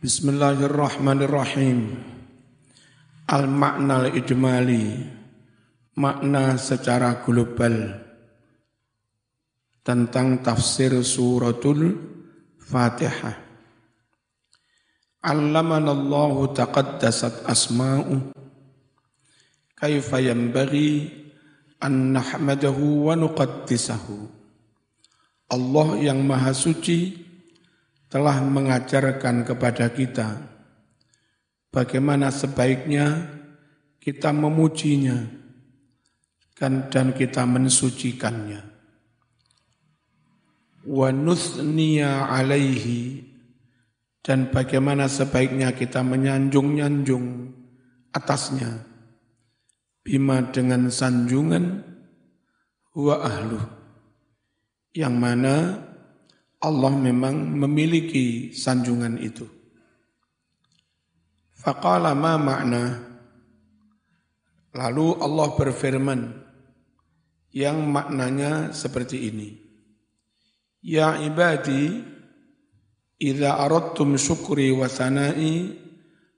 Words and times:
Bismillahirrahmanirrahim. 0.00 1.92
Al-makna 3.28 4.08
al-ijmali. 4.08 4.96
Makna 6.00 6.56
secara 6.56 7.20
global 7.20 8.00
tentang 9.84 10.40
tafsir 10.40 10.96
suratul 11.04 12.00
Fatihah. 12.56 13.44
Allamana 15.20 15.92
Allah 15.92 16.48
taqaddasat 16.48 17.44
asma'u 17.44 18.32
kaifa 19.76 20.16
yanbaghi 20.16 21.12
an 21.76 22.16
nahmadahu 22.16 23.04
wa 23.04 23.20
nuqaddisahu. 23.20 24.16
Allah 25.52 25.88
yang 26.00 26.24
maha 26.24 26.56
suci 26.56 27.28
telah 28.10 28.42
mengajarkan 28.42 29.46
kepada 29.46 29.86
kita 29.94 30.42
bagaimana 31.70 32.34
sebaiknya 32.34 33.30
kita 34.02 34.34
memujinya 34.34 35.40
dan 36.60 37.16
kita 37.16 37.48
mensucikannya. 37.48 38.60
Wa 40.84 41.08
nuthniya 41.14 42.28
alaihi 42.28 43.24
dan 44.20 44.52
bagaimana 44.52 45.08
sebaiknya 45.08 45.72
kita 45.72 46.04
menyanjung-nyanjung 46.04 47.56
atasnya 48.12 48.84
bima 50.04 50.44
dengan 50.52 50.92
sanjungan 50.92 51.84
wa 52.96 53.16
ahlu 53.22 53.60
yang 54.92 55.16
mana 55.16 55.78
Allah 56.60 56.92
memang 56.92 57.56
memiliki 57.56 58.52
sanjungan 58.52 59.16
itu. 59.20 59.48
Faqala 61.56 62.12
ma 62.16 62.36
makna 62.36 63.10
Lalu 64.70 65.18
Allah 65.18 65.48
berfirman 65.58 66.20
yang 67.50 67.90
maknanya 67.90 68.70
seperti 68.70 69.26
ini. 69.26 69.50
Ya 70.78 71.18
ibadi, 71.18 72.06
idza 73.18 73.58
aradtum 73.58 74.14
syukri 74.14 74.70
wa 74.70 74.86
sana'i 74.86 75.74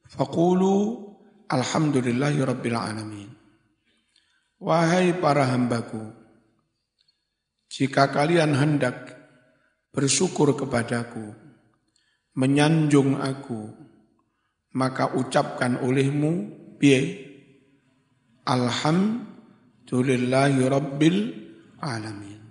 faqulu 0.09 0.73
alhamdulillahi 1.45 2.41
rabbil 2.41 2.79
alamin. 2.79 3.31
Wahai 4.57 5.13
para 5.21 5.45
hambaku, 5.53 6.01
jika 7.69 8.09
kalian 8.09 8.57
hendak 8.57 9.22
bersyukur 9.93 10.57
kepadaku, 10.57 11.37
menyanjung 12.33 13.21
aku, 13.21 13.69
maka 14.73 15.13
ucapkan 15.13 15.77
olehmu, 15.85 16.49
biye, 16.81 17.29
Alhamdulillahi 18.49 20.59
Rabbil 20.67 21.19
Alamin. 21.79 22.43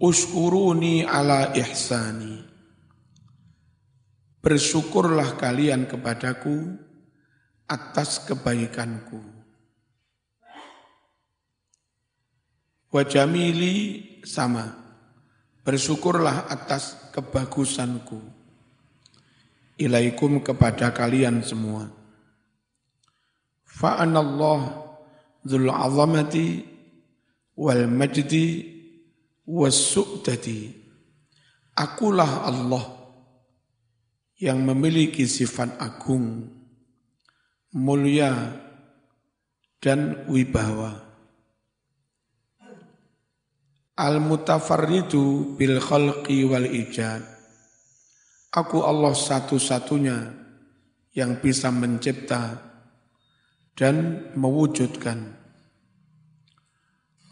Uskuruni 0.00 1.04
ala 1.04 1.52
ihsani. 1.52 2.48
Bersyukurlah 4.40 5.36
kalian 5.36 5.84
kepadaku 5.84 6.80
atas 7.68 8.24
kebaikanku. 8.24 9.20
Wajamili 12.90 14.02
sama 14.24 14.89
bersyukurlah 15.66 16.48
atas 16.48 16.96
kebagusanku. 17.12 18.20
Ilaikum 19.80 20.44
kepada 20.44 20.92
kalian 20.92 21.40
semua. 21.40 21.88
Fa'anallah 23.64 24.60
dzul 25.40 25.72
azamati 25.72 26.60
wal 27.56 27.88
majdi 27.88 28.68
was 29.48 29.74
su'dati 29.96 30.80
akulah 31.80 32.44
Allah 32.44 32.84
yang 34.36 34.60
memiliki 34.64 35.24
sifat 35.24 35.80
agung 35.80 36.44
mulia 37.72 38.56
dan 39.80 40.28
wibawa 40.28 41.09
Al-mutafarridu 44.00 45.56
bil 45.60 45.76
khalqi 45.76 46.48
wal 46.48 46.64
ijad. 46.64 47.20
Aku 48.48 48.80
Allah 48.80 49.12
satu-satunya 49.12 50.18
yang 51.12 51.36
bisa 51.36 51.68
mencipta 51.68 52.56
dan 53.76 54.24
mewujudkan. 54.32 55.36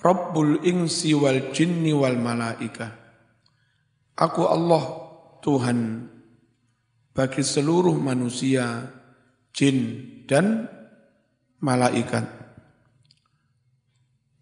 Rabbul 0.05 0.61
insi 0.69 1.17
wal 1.17 1.57
jinni 1.57 1.97
wal 1.97 2.21
malaika. 2.21 2.93
Aku 4.21 4.45
Allah 4.45 4.85
Tuhan 5.41 6.05
bagi 7.17 7.43
seluruh 7.49 7.97
manusia, 7.97 8.93
jin 9.57 10.05
dan 10.29 10.69
malaikat 11.65 12.48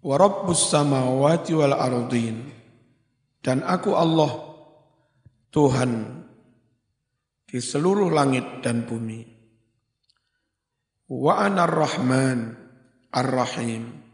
wa 0.07 0.15
rabbus 0.15 0.71
samawati 0.71 1.51
wal 1.59 1.75
ardin. 1.75 2.47
Dan 3.43 3.67
aku 3.67 3.91
Allah 3.95 4.31
Tuhan 5.51 6.23
di 7.47 7.59
seluruh 7.59 8.11
langit 8.15 8.63
dan 8.63 8.87
bumi. 8.87 9.23
Wa 11.11 11.47
anar 11.47 11.71
rahman 11.71 12.55
ar-rahim. 13.15 14.07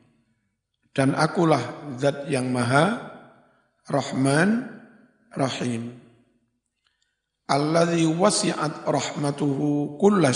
Dan 0.92 1.16
akulah 1.16 1.96
zat 1.96 2.28
yang 2.28 2.52
maha 2.52 3.12
rahman 3.88 4.68
rahim. 5.32 5.96
Alladzi 7.48 8.04
wasi'at 8.04 8.84
rahmatuhu 8.84 9.96
kulla 9.96 10.32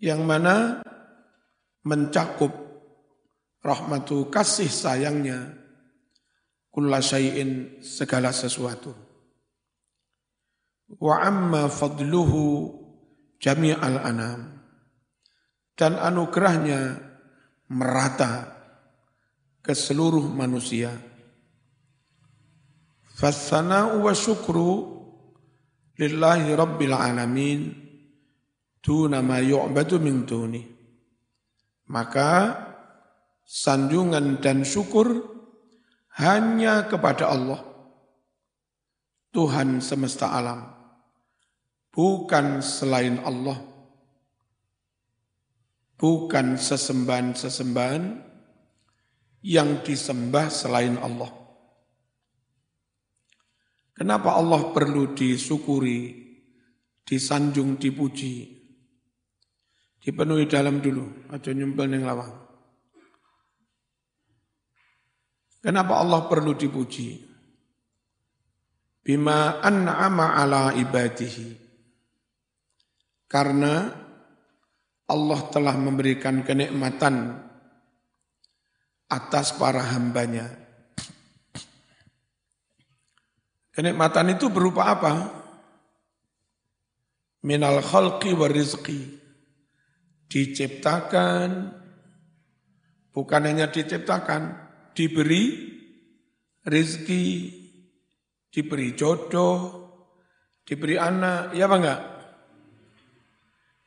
yang 0.00 0.24
mana 0.24 0.80
mencakup 1.84 2.65
rahmatu 3.66 4.30
kasih 4.30 4.70
sayangnya 4.70 5.50
kulla 6.70 7.02
syai'in 7.02 7.82
segala 7.82 8.30
sesuatu. 8.30 8.94
Wa 11.02 11.26
amma 11.26 11.66
fadluhu 11.66 12.70
jami'al 13.42 13.98
anam. 13.98 14.40
Dan 15.76 15.98
anugerahnya 15.98 17.00
merata 17.72 18.54
ke 19.60 19.74
seluruh 19.74 20.24
manusia. 20.30 20.94
Fasana 23.16 23.96
wa 23.96 24.12
syukru 24.12 24.96
lillahi 25.96 26.52
rabbil 26.52 26.96
alamin 26.96 27.60
duna 28.80 29.20
ma 29.20 29.40
yu'badu 29.40 30.00
min 30.00 30.28
duni. 30.28 30.62
Maka 31.92 32.65
sanjungan 33.46 34.42
dan 34.42 34.66
syukur 34.66 35.22
hanya 36.18 36.90
kepada 36.90 37.30
Allah, 37.30 37.62
Tuhan 39.30 39.78
semesta 39.78 40.34
alam, 40.34 40.66
bukan 41.94 42.58
selain 42.58 43.22
Allah, 43.22 43.62
bukan 45.94 46.58
sesembahan-sesembahan 46.58 48.04
yang 49.46 49.80
disembah 49.86 50.50
selain 50.50 50.98
Allah. 50.98 51.30
Kenapa 53.96 54.36
Allah 54.36 54.74
perlu 54.76 55.16
disyukuri, 55.16 56.12
disanjung, 57.06 57.80
dipuji? 57.80 58.56
Dipenuhi 60.02 60.44
dalam 60.44 60.84
dulu, 60.84 61.32
aja 61.32 61.50
nyumpel 61.54 61.88
yang 61.92 62.04
lawang. 62.04 62.45
Kenapa 65.66 65.98
Allah 65.98 66.30
perlu 66.30 66.54
dipuji? 66.54 67.26
Bima 69.02 69.58
an'ama 69.58 70.38
ala 70.38 70.70
ibadihi. 70.78 71.58
Karena 73.26 73.90
Allah 75.10 75.40
telah 75.50 75.74
memberikan 75.74 76.46
kenikmatan 76.46 77.34
atas 79.10 79.58
para 79.58 79.82
hambanya. 79.90 80.54
Kenikmatan 83.74 84.38
itu 84.38 84.46
berupa 84.46 84.86
apa? 84.86 85.34
Minal 87.42 87.82
khalqi 87.82 88.38
wa 88.38 88.46
rizqi. 88.46 89.18
Diciptakan, 90.30 91.74
bukan 93.10 93.42
hanya 93.50 93.66
diciptakan, 93.66 94.65
diberi 94.96 95.76
rizki, 96.64 97.52
diberi 98.48 98.96
jodoh, 98.96 99.58
diberi 100.64 100.96
anak, 100.96 101.52
ya 101.52 101.68
apa 101.68 101.76
enggak? 101.76 102.00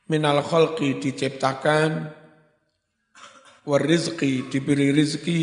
Minal 0.06 0.40
khalqi 0.46 1.02
diciptakan, 1.02 2.14
warizqi 3.66 4.46
diberi 4.46 4.94
rizki, 4.94 5.42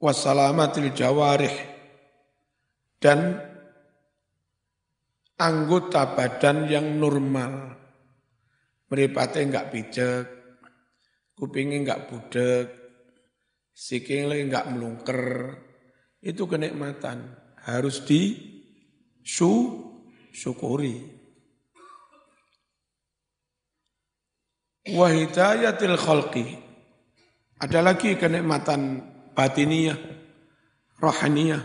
wassalamatil 0.00 0.90
jawarih, 0.96 1.56
dan 2.98 3.44
anggota 5.36 6.16
badan 6.16 6.66
yang 6.66 6.96
normal. 6.96 7.76
Meripatnya 8.88 9.44
enggak 9.44 9.68
pijak, 9.68 10.37
kupingnya 11.38 11.86
enggak 11.86 12.10
budek, 12.10 12.66
sikingnya 13.70 14.42
enggak 14.42 14.66
melungker. 14.74 15.22
Itu 16.18 16.50
kenikmatan. 16.50 17.38
Harus 17.62 18.02
di 18.02 18.34
su, 19.22 19.78
syukuri. 20.34 20.98
Wahidayatil 24.90 25.94
khalqi. 25.94 26.46
Ada 27.62 27.86
lagi 27.86 28.18
kenikmatan 28.18 29.02
batiniyah, 29.38 29.98
rohaniyah. 30.98 31.62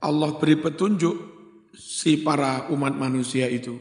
Allah 0.00 0.30
beri 0.40 0.56
petunjuk 0.60 1.16
si 1.76 2.24
para 2.24 2.72
umat 2.72 2.96
manusia 2.96 3.48
itu 3.52 3.76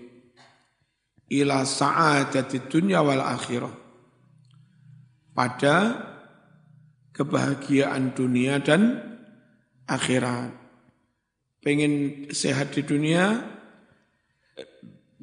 ila 1.31 1.65
sa'adati 1.65 2.67
dunya 2.69 3.01
wal 3.01 3.23
akhirah 3.23 3.84
pada 5.35 5.99
kebahagiaan 7.11 8.15
dunia 8.15 8.63
dan 8.63 9.03
akhirat. 9.85 10.55
Pengen 11.59 12.25
sehat 12.31 12.71
di 12.71 12.85
dunia, 12.85 13.41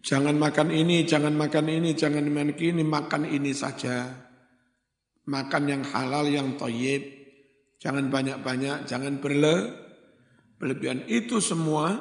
jangan 0.02 0.36
makan 0.36 0.68
ini, 0.74 1.06
jangan 1.08 1.32
makan 1.32 1.66
ini, 1.70 1.96
jangan 1.96 2.26
makan 2.28 2.52
ini, 2.58 2.82
makan 2.82 3.22
ini 3.24 3.52
saja. 3.56 4.10
Makan 5.22 5.62
yang 5.70 5.82
halal, 5.86 6.26
yang 6.26 6.58
toyib, 6.58 7.06
jangan 7.78 8.10
banyak-banyak, 8.10 8.90
jangan 8.90 9.22
berle, 9.22 9.70
berlebihan. 10.58 11.06
Itu 11.06 11.38
semua 11.38 11.94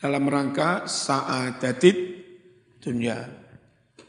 dalam 0.00 0.24
rangka 0.32 0.88
sa'adatit 0.88 1.96
dunia. 2.80 3.41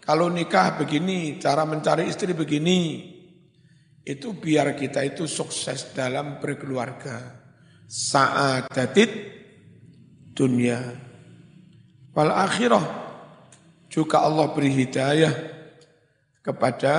Kalau 0.03 0.27
nikah 0.27 0.75
begini, 0.75 1.39
cara 1.39 1.63
mencari 1.63 2.11
istri 2.11 2.35
begini, 2.35 3.07
itu 4.03 4.35
biar 4.35 4.75
kita 4.75 4.99
itu 4.99 5.23
sukses 5.23 5.95
dalam 5.95 6.43
berkeluarga. 6.43 7.39
Sa'adatit 7.87 9.11
dunia. 10.35 10.83
Wal 12.11 12.35
akhirah 12.35 12.83
juga 13.87 14.27
Allah 14.27 14.51
beri 14.51 14.75
hidayah 14.75 15.33
kepada 16.43 16.95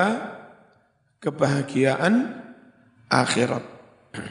kebahagiaan 1.21 2.41
akhirat. 3.13 3.65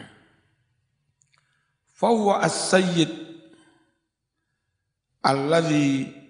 Fawwa 2.01 2.41
as-sayyid 2.41 3.11
alladzi 5.21 6.22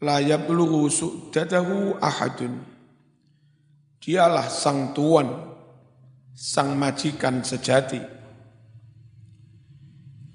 la 0.00 0.18
yablughu 0.20 0.88
su'dadahu 0.88 2.00
ahadun. 2.00 2.64
Dialah 4.00 4.48
sang 4.48 4.96
tuan, 4.96 5.28
sang 6.32 6.72
majikan 6.80 7.44
sejati 7.44 8.00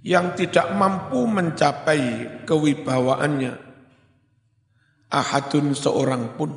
yang 0.05 0.37
tidak 0.37 0.69
mampu 0.77 1.25
mencapai 1.25 2.45
kewibawaannya 2.45 3.57
ahadun 5.09 5.73
seorang 5.73 6.37
pun. 6.37 6.51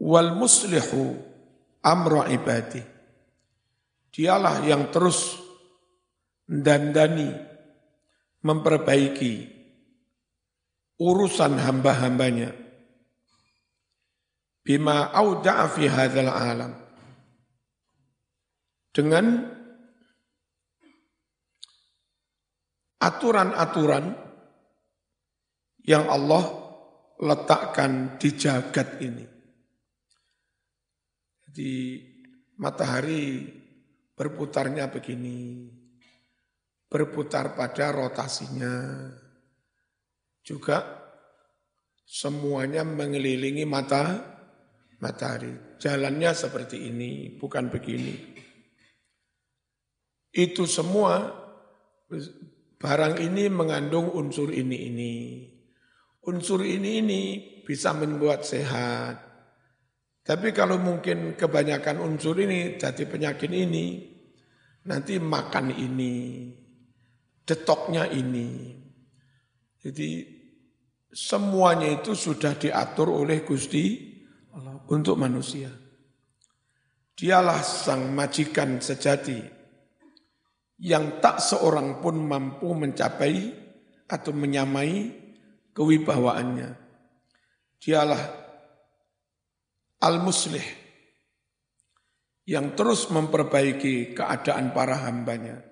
Wal 0.00 0.32
muslihu 0.32 1.20
amra 1.84 2.32
ibadi. 2.32 2.80
Dialah 4.12 4.64
yang 4.64 4.88
terus 4.88 5.36
mendandani, 6.48 7.36
memperbaiki 8.42 9.34
urusan 10.98 11.58
hamba-hambanya. 11.58 12.54
Bima 14.62 15.10
auda'a 15.10 15.66
fi 15.66 15.90
alam. 15.90 16.72
Dengan 18.92 19.24
aturan-aturan 23.02 24.14
yang 25.82 26.06
Allah 26.06 26.44
letakkan 27.18 28.14
di 28.22 28.30
jagat 28.38 29.02
ini. 29.02 29.26
Jadi 31.42 31.74
matahari 32.62 33.50
berputarnya 34.14 34.86
begini, 34.86 35.66
berputar 36.92 37.56
pada 37.56 37.88
rotasinya. 37.88 39.08
Juga 40.44 40.84
semuanya 42.04 42.84
mengelilingi 42.84 43.64
mata 43.64 44.20
matahari. 45.00 45.80
Jalannya 45.80 46.30
seperti 46.36 46.92
ini, 46.92 47.32
bukan 47.40 47.72
begini. 47.72 48.14
Itu 50.32 50.68
semua 50.68 51.32
barang 52.76 53.16
ini 53.24 53.48
mengandung 53.48 54.12
unsur 54.12 54.52
ini 54.52 54.78
ini. 54.92 55.14
Unsur 56.22 56.62
ini 56.62 57.00
ini 57.00 57.22
bisa 57.64 57.96
membuat 57.96 58.44
sehat. 58.44 59.32
Tapi 60.22 60.54
kalau 60.54 60.78
mungkin 60.78 61.34
kebanyakan 61.34 61.98
unsur 61.98 62.38
ini 62.38 62.78
jadi 62.78 63.02
penyakit 63.10 63.50
ini, 63.50 64.06
nanti 64.86 65.18
makan 65.18 65.74
ini, 65.74 66.46
detoknya 67.42 68.06
ini. 68.10 68.78
Jadi 69.82 70.10
semuanya 71.10 71.90
itu 71.90 72.14
sudah 72.14 72.54
diatur 72.54 73.10
oleh 73.10 73.42
Gusti 73.42 73.98
Allah 74.54 74.78
untuk 74.88 75.18
manusia. 75.18 75.70
Dialah 77.12 77.60
sang 77.60 78.14
majikan 78.14 78.80
sejati 78.80 79.38
yang 80.82 81.22
tak 81.22 81.38
seorang 81.38 82.02
pun 82.02 82.18
mampu 82.18 82.74
mencapai 82.74 83.34
atau 84.10 84.32
menyamai 84.34 85.12
kewibawaannya. 85.70 86.70
Dialah 87.82 88.22
al-muslih 90.02 90.66
yang 92.46 92.74
terus 92.74 93.06
memperbaiki 93.10 94.14
keadaan 94.18 94.74
para 94.74 95.06
hambanya 95.06 95.71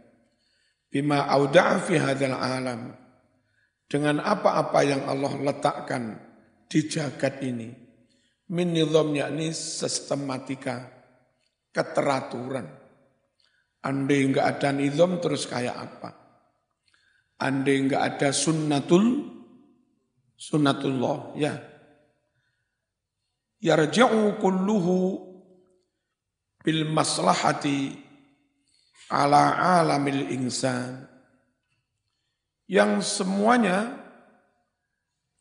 bima 0.90 1.30
auda'a 1.30 1.78
fi 1.78 1.96
hadzal 1.96 2.34
alam. 2.34 2.92
Dengan 3.90 4.22
apa-apa 4.22 4.86
yang 4.86 5.02
Allah 5.06 5.34
letakkan 5.38 6.14
di 6.70 6.86
jagat 6.86 7.42
ini. 7.42 7.70
Min 8.50 8.74
nizam 8.74 9.14
yakni 9.14 9.50
sistematika 9.54 10.86
keteraturan. 11.74 12.66
Andai 13.80 14.26
enggak 14.26 14.46
ada 14.58 14.70
nizam 14.74 15.18
terus 15.18 15.46
kayak 15.46 15.74
apa? 15.74 16.10
Andai 17.40 17.82
enggak 17.82 18.02
ada 18.04 18.28
sunnatul 18.30 19.26
sunnatullah 20.38 21.34
ya. 21.34 21.54
Yarja'u 23.60 24.40
kulluhu 24.40 24.96
bil 26.64 26.82
maslahati 26.88 28.09
ala 29.10 29.58
alamil 29.82 30.30
insan. 30.30 31.10
Yang 32.70 33.20
semuanya 33.20 33.98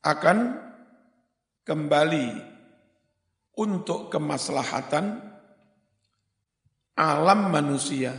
akan 0.02 0.58
kembali 1.62 2.28
untuk 3.54 4.10
kemaslahatan 4.10 5.22
alam 6.98 7.54
manusia. 7.54 8.18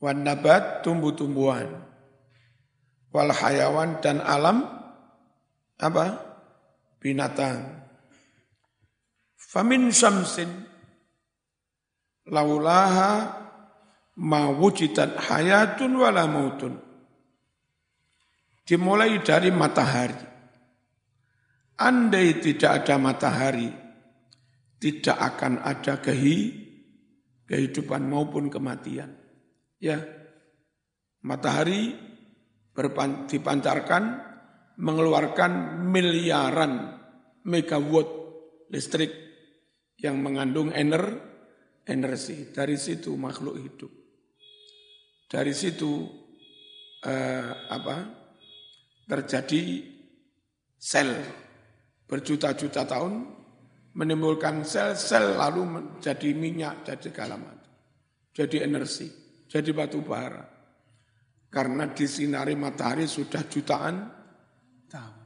Wan 0.00 0.24
nabat 0.24 0.80
tumbuh-tumbuhan. 0.80 1.68
Wal 3.12 3.32
hayawan 3.32 4.00
dan 4.00 4.24
alam 4.24 4.64
apa? 5.76 6.16
Binatang. 6.96 7.84
Famin 9.36 9.92
syamsin 9.92 10.48
laulaha 12.26 13.45
ma 14.16 14.48
wujidat 14.48 15.20
hayatun 15.28 15.92
wala 15.96 16.24
mautun. 16.24 16.80
Dimulai 18.66 19.22
dari 19.22 19.54
matahari. 19.54 20.34
Andai 21.76 22.40
tidak 22.40 22.82
ada 22.82 22.96
matahari, 22.96 23.68
tidak 24.80 25.16
akan 25.20 25.60
ada 25.60 26.00
kehi, 26.00 26.36
kehidupan 27.44 28.00
maupun 28.08 28.48
kematian. 28.48 29.12
Ya, 29.76 30.00
matahari 31.20 31.92
dipancarkan 33.28 34.04
mengeluarkan 34.80 35.84
miliaran 35.84 36.96
megawatt 37.44 38.08
listrik 38.72 39.12
yang 40.00 40.20
mengandung 40.24 40.72
ener, 40.72 41.20
energi. 41.84 42.56
Dari 42.56 42.76
situ 42.80 43.12
makhluk 43.20 43.56
hidup. 43.60 44.05
Dari 45.26 45.50
situ 45.50 46.06
eh, 47.02 47.50
apa 47.66 47.96
terjadi 49.10 49.82
sel 50.78 51.10
berjuta-juta 52.06 52.86
tahun 52.86 53.14
menimbulkan 53.96 54.62
sel-sel 54.62 55.40
lalu 55.40 55.62
menjadi 55.64 56.30
minyak, 56.36 56.86
jadi 56.86 57.08
segala. 57.10 57.36
Jadi 58.36 58.56
energi, 58.60 59.08
jadi 59.48 59.72
batu 59.72 60.04
bara. 60.04 60.44
Karena 61.48 61.88
disinari 61.88 62.52
matahari 62.52 63.08
sudah 63.08 63.40
jutaan 63.48 63.96
tahun. 64.92 65.24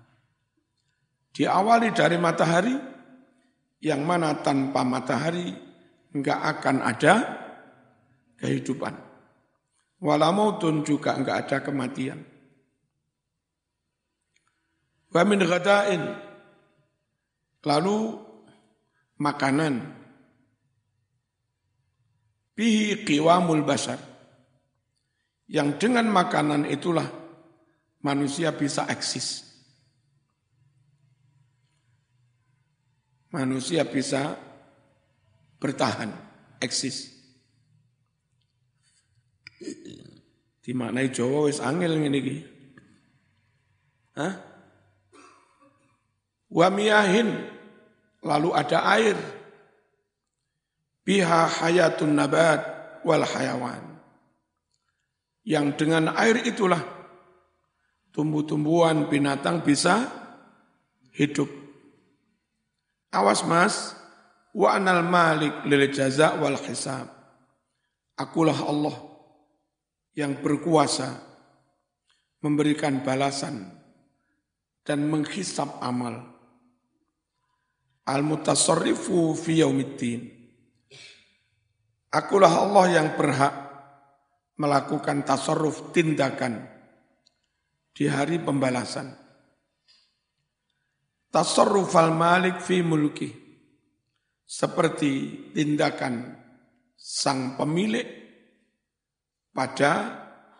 Diawali 1.34 1.90
dari 1.90 2.16
matahari, 2.22 2.76
yang 3.82 4.06
mana 4.06 4.38
tanpa 4.38 4.86
matahari 4.86 5.50
enggak 6.14 6.38
akan 6.38 6.76
ada 6.86 7.14
kehidupan. 8.38 9.09
Walamautun 10.00 10.80
juga 10.82 11.12
enggak 11.12 11.36
ada 11.46 11.56
kematian. 11.60 12.24
Wa 15.12 15.22
min 15.28 15.40
ghadain. 15.44 16.16
Lalu 17.60 18.16
makanan. 19.20 19.84
Bihi 22.56 23.04
qiwamul 23.04 23.62
basar. 23.68 24.00
Yang 25.50 25.84
dengan 25.84 26.08
makanan 26.08 26.64
itulah 26.64 27.04
manusia 28.00 28.56
bisa 28.56 28.88
eksis. 28.88 29.50
manusia 33.30 33.86
bisa 33.86 34.34
bertahan, 35.62 36.10
eksis. 36.58 37.19
Dimaknai 40.60 41.12
Jawa 41.12 41.48
wis 41.48 41.60
angel 41.60 42.00
ngene 42.00 42.18
iki. 42.20 42.36
Hah? 44.16 44.34
Wa 46.50 46.66
miyahin 46.72 47.28
lalu 48.24 48.48
ada 48.56 48.84
air. 48.96 49.16
Biha 51.04 51.48
hayatun 51.48 52.16
nabat 52.16 52.60
wal 53.04 53.24
hayawan. 53.24 53.84
Yang 55.44 55.66
dengan 55.80 56.12
air 56.12 56.44
itulah 56.44 56.80
tumbuh-tumbuhan 58.12 59.08
binatang 59.08 59.64
bisa 59.64 60.12
hidup. 61.16 61.48
Awas 63.10 63.42
mas, 63.42 63.96
wa 64.54 64.76
anal 64.76 65.02
malik 65.02 65.64
lil 65.66 65.88
jaza 65.90 66.36
wal 66.38 66.60
hisab. 66.60 67.08
Akulah 68.20 68.60
Allah 68.68 69.09
yang 70.20 70.44
berkuasa 70.44 71.16
memberikan 72.44 73.00
balasan 73.00 73.72
dan 74.84 75.08
menghisap 75.08 75.80
amal. 75.80 76.28
Al-mutasarrifu 78.04 79.32
fi 79.32 79.64
yaumiddin. 79.64 80.20
Akulah 82.10 82.66
Allah 82.66 82.84
yang 83.00 83.08
berhak 83.14 83.54
melakukan 84.58 85.22
tasarruf 85.22 85.94
tindakan 85.94 86.66
di 87.94 88.10
hari 88.10 88.42
pembalasan. 88.42 89.14
Tasarrufal 91.30 92.10
malik 92.10 92.58
fi 92.60 92.82
mulki. 92.82 93.30
Seperti 94.42 95.46
tindakan 95.54 96.34
sang 96.98 97.54
pemilik 97.54 98.19
pada 99.50 99.92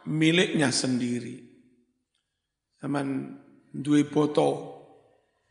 miliknya 0.07 0.75
sendiri. 0.75 1.43
Zaman 2.81 3.37
duwe 3.71 4.09
foto 4.09 4.49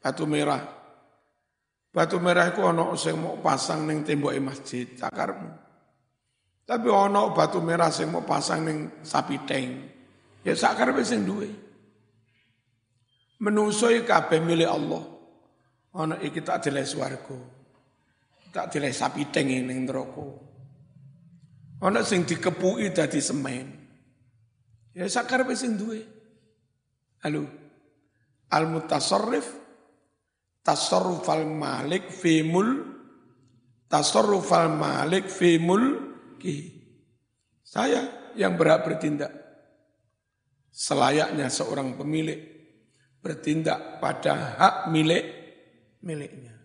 batu 0.02 0.26
merah. 0.26 0.64
Batu 1.90 2.22
merah 2.22 2.54
itu 2.54 2.62
ono 2.62 2.94
sing 2.94 3.18
mau 3.18 3.42
pasang 3.42 3.90
ning 3.90 4.06
tembok 4.06 4.34
masjid, 4.38 4.86
cakarmu. 4.94 5.50
Tapi 6.70 6.86
ono 6.86 7.34
batu 7.34 7.58
merah 7.66 7.90
sing 7.90 8.14
mau 8.14 8.22
pasang 8.22 8.62
ning 8.62 8.78
sapi 9.02 9.42
teng. 9.50 9.90
Ya 10.46 10.54
sakarepe 10.54 11.02
sing 11.02 11.26
duwe. 11.26 11.50
Menusoi 13.42 14.06
kabeh 14.06 14.38
milik 14.38 14.70
Allah. 14.70 15.04
Ana 15.98 16.22
iki 16.22 16.46
tak 16.46 16.62
swarga. 16.86 17.38
Tak 18.54 18.70
dileh 18.70 18.94
sapi 18.94 19.30
teng 19.34 19.50
ning 19.50 19.90
neraka. 19.90 20.49
Ana 21.80 22.04
sing 22.04 22.28
dikepuki 22.28 22.92
dadi 22.92 23.24
semen. 23.24 23.72
Ya 24.92 25.08
sakarepe 25.08 25.56
sing 25.56 25.80
duwe. 25.80 26.04
Halo. 27.24 27.48
Al 28.52 28.68
mutasarrif 28.68 29.48
tasarrufal 30.60 31.48
malik 31.48 32.12
fi 32.12 32.44
mul 32.44 32.84
tasarrufal 33.88 34.68
malik 34.76 35.32
fi 35.32 35.56
ki. 36.36 36.58
Saya 37.64 38.34
yang 38.36 38.60
berhak 38.60 38.84
bertindak 38.84 39.32
selayaknya 40.74 41.48
seorang 41.48 41.96
pemilik 41.96 42.40
bertindak 43.24 44.02
pada 44.04 44.58
hak 44.58 44.76
milik 44.92 45.26
miliknya. 46.04 46.56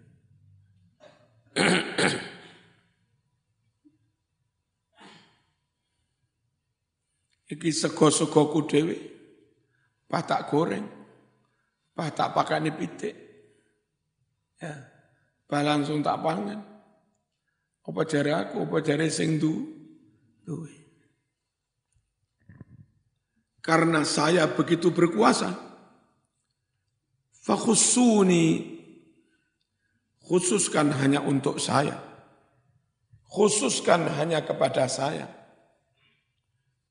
Iki 7.45 7.71
sego-sego 7.73 8.49
ku 8.49 8.65
dhewe 8.65 8.97
patak 10.09 10.49
goreng, 10.49 10.87
patak 11.93 12.33
pakane 12.33 12.71
pitik. 12.73 13.15
Ya, 14.63 14.73
bah 15.51 15.61
langsung 15.61 16.01
tak 16.01 16.23
pangan. 16.23 16.61
Apa 17.85 18.01
jare 18.09 18.33
aku, 18.33 18.65
apa 18.65 18.81
jare 18.81 19.13
sing 19.13 19.37
du 19.37 19.53
duwe. 20.41 20.73
Karena 23.61 24.05
saya 24.05 24.49
begitu 24.49 24.93
berkuasa, 24.93 25.53
Fakhusuni 27.45 28.73
khususkan 30.25 30.89
hanya 30.97 31.21
untuk 31.21 31.61
saya. 31.61 32.01
Khususkan 33.29 34.09
hanya 34.17 34.41
kepada 34.41 34.89
saya. 34.89 35.29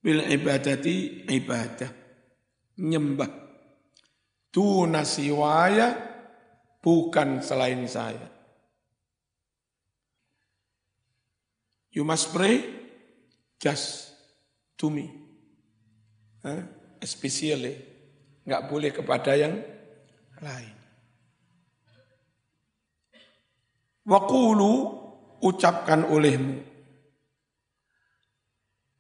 Bil 0.04 0.20
ibadati 0.28 1.24
ibadah. 1.32 1.92
Nyembah. 2.84 3.32
Tu 4.52 4.68
nasiwaya 4.92 5.96
bukan 6.84 7.40
selain 7.40 7.88
saya. 7.88 8.28
You 11.96 12.04
must 12.04 12.36
pray 12.36 12.68
just 13.62 14.12
to 14.76 14.92
me. 14.92 15.08
Huh? 16.44 16.68
Especially. 17.00 17.80
Enggak 18.44 18.68
boleh 18.68 18.92
kepada 18.92 19.40
yang 19.40 19.56
lain. 20.44 20.76
Waqulu 24.04 24.74
ucapkan 25.40 26.04
olehmu. 26.12 26.73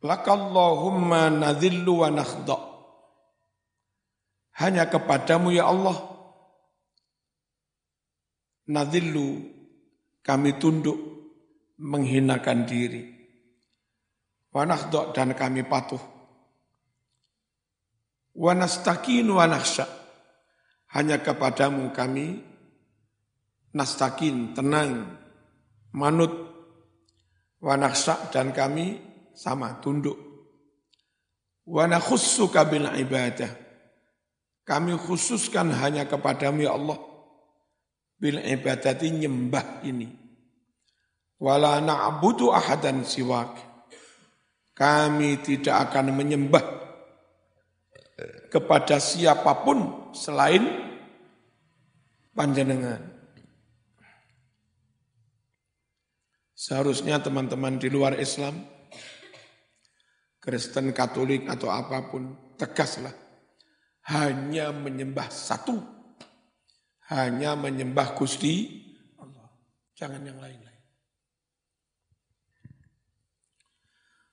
Lakallahumma 0.04 1.32
nadhillu 1.32 2.04
wa 2.04 2.12
nakhda. 2.12 2.60
Hanya 4.60 4.92
kepadamu 4.92 5.56
ya 5.56 5.72
Allah. 5.72 5.96
Nadhillu 8.68 9.48
kami 10.20 10.60
tunduk 10.60 11.00
menghinakan 11.80 12.68
diri. 12.68 13.08
Wa 14.52 14.68
nakhda 14.68 15.16
dan 15.16 15.32
kami 15.34 15.64
patuh. 15.64 16.04
Wa 18.36 18.52
nastakin 18.52 19.32
wa 19.32 19.48
nakhsha' 19.48 20.04
hanya 20.94 21.26
kepadamu 21.26 21.90
kami 21.90 22.46
nastakin, 23.74 24.54
tenang, 24.54 25.18
manut, 25.90 26.30
wanaksak 27.58 28.30
dan 28.30 28.54
kami 28.54 29.02
sama, 29.34 29.82
tunduk. 29.82 30.16
Wanakhussuka 31.66 32.66
bil 32.70 32.88
ibadah. 32.88 33.50
Kami 34.64 34.96
khususkan 34.96 35.72
hanya 35.76 36.08
kepadamu 36.08 36.64
ya 36.64 36.76
Allah. 36.76 37.00
Bil 38.16 38.40
ibadati 38.40 39.12
nyembah 39.12 39.84
ini. 39.84 40.24
wala 41.44 41.84
na'budu 41.84 42.56
ahadan 42.56 43.04
siwak. 43.04 43.60
Kami 44.72 45.44
tidak 45.44 45.92
akan 45.92 46.16
menyembah 46.16 46.64
kepada 48.48 48.98
siapa 48.98 49.66
pun 49.66 50.10
selain 50.16 50.64
panjenengan. 52.32 53.02
Seharusnya 56.54 57.20
teman-teman 57.20 57.76
di 57.76 57.92
luar 57.92 58.16
Islam, 58.18 58.64
Kristen, 60.44 60.92
Katolik 60.92 61.48
atau 61.48 61.72
apa 61.72 62.04
pun, 62.12 62.36
tegaslah. 62.60 63.16
Hanya 64.12 64.76
menyembah 64.76 65.32
satu. 65.32 65.80
Hanya 67.08 67.56
menyembah 67.56 68.12
Gusti 68.12 68.68
Allah. 69.16 69.48
Jangan 69.96 70.20
yang 70.20 70.36
lain-lain. 70.44 70.84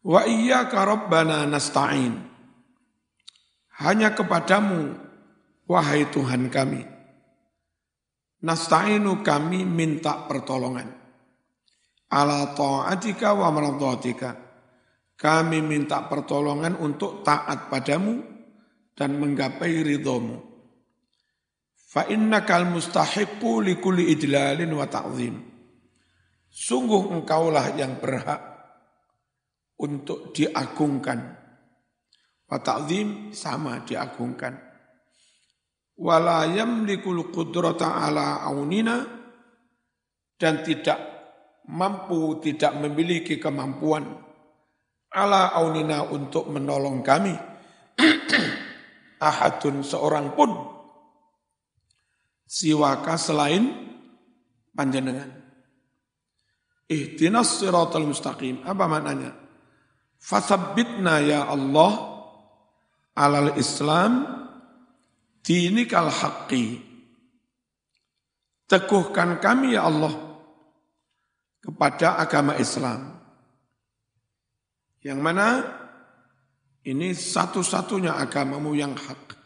Wa 0.03 0.27
iyyaka 0.27 0.83
rabbana 0.83 1.47
nasta'in. 1.47 2.19
Hanya 3.79 4.11
kepadamu, 4.11 4.99
wahai 5.71 6.11
Tuhan 6.11 6.51
kami. 6.51 6.83
Nasta'inu 8.43 9.23
kami 9.23 9.63
minta 9.63 10.27
pertolongan. 10.27 10.91
Ala 12.11 12.51
ta'atika 12.59 13.39
wa 13.39 13.47
maradhatika. 13.55 14.50
Kami 15.21 15.61
minta 15.61 16.09
pertolongan 16.09 16.81
untuk 16.81 17.21
taat 17.21 17.69
padamu 17.69 18.25
dan 18.97 19.21
menggapai 19.21 19.85
ridhomu. 19.85 20.41
Fa 21.77 22.09
innakal 22.09 22.65
mustahiqu 22.65 23.61
likulli 23.61 24.17
ijlalin 24.17 24.73
wa 24.73 24.89
ta'zim. 24.89 25.37
Sungguh 26.49 27.13
engkaulah 27.13 27.77
yang 27.77 28.01
berhak 28.01 28.41
untuk 29.77 30.33
diagungkan. 30.33 31.37
Wa 32.49 32.57
ta'zim 32.65 33.37
sama 33.37 33.85
diagungkan. 33.85 34.57
Wala 36.01 36.49
yamlikul 36.49 37.29
qudrata 37.29 38.09
ala 38.09 38.41
aunina 38.49 39.05
dan 40.41 40.65
tidak 40.65 40.97
mampu, 41.69 42.41
tidak 42.41 42.73
memiliki 42.81 43.37
kemampuan 43.37 44.30
ala 45.11 45.55
aunina 45.55 46.07
untuk 46.07 46.47
menolong 46.51 47.03
kami. 47.03 47.35
Ahadun 49.29 49.85
seorang 49.85 50.33
pun 50.33 50.51
siwaka 52.51 53.15
selain 53.21 53.69
panjenengan. 54.75 55.31
Ihdinas 56.91 57.63
siratal 57.63 58.11
mustaqim. 58.11 58.67
Apa 58.67 58.91
maknanya? 58.91 59.31
Fathabbitna 60.19 61.23
ya 61.23 61.47
Allah 61.47 61.93
alal 63.15 63.55
Islam 63.55 64.27
dinikal 65.47 66.11
haqqi. 66.11 66.83
Teguhkan 68.67 69.39
kami 69.39 69.79
ya 69.79 69.87
Allah 69.87 70.15
kepada 71.63 72.19
agama 72.19 72.59
Islam. 72.59 73.20
Yang 75.01 75.21
mana 75.21 75.47
ini 76.85 77.13
satu-satunya 77.13 78.17
agamamu 78.17 78.73
yang 78.77 78.97
hak. 78.97 79.37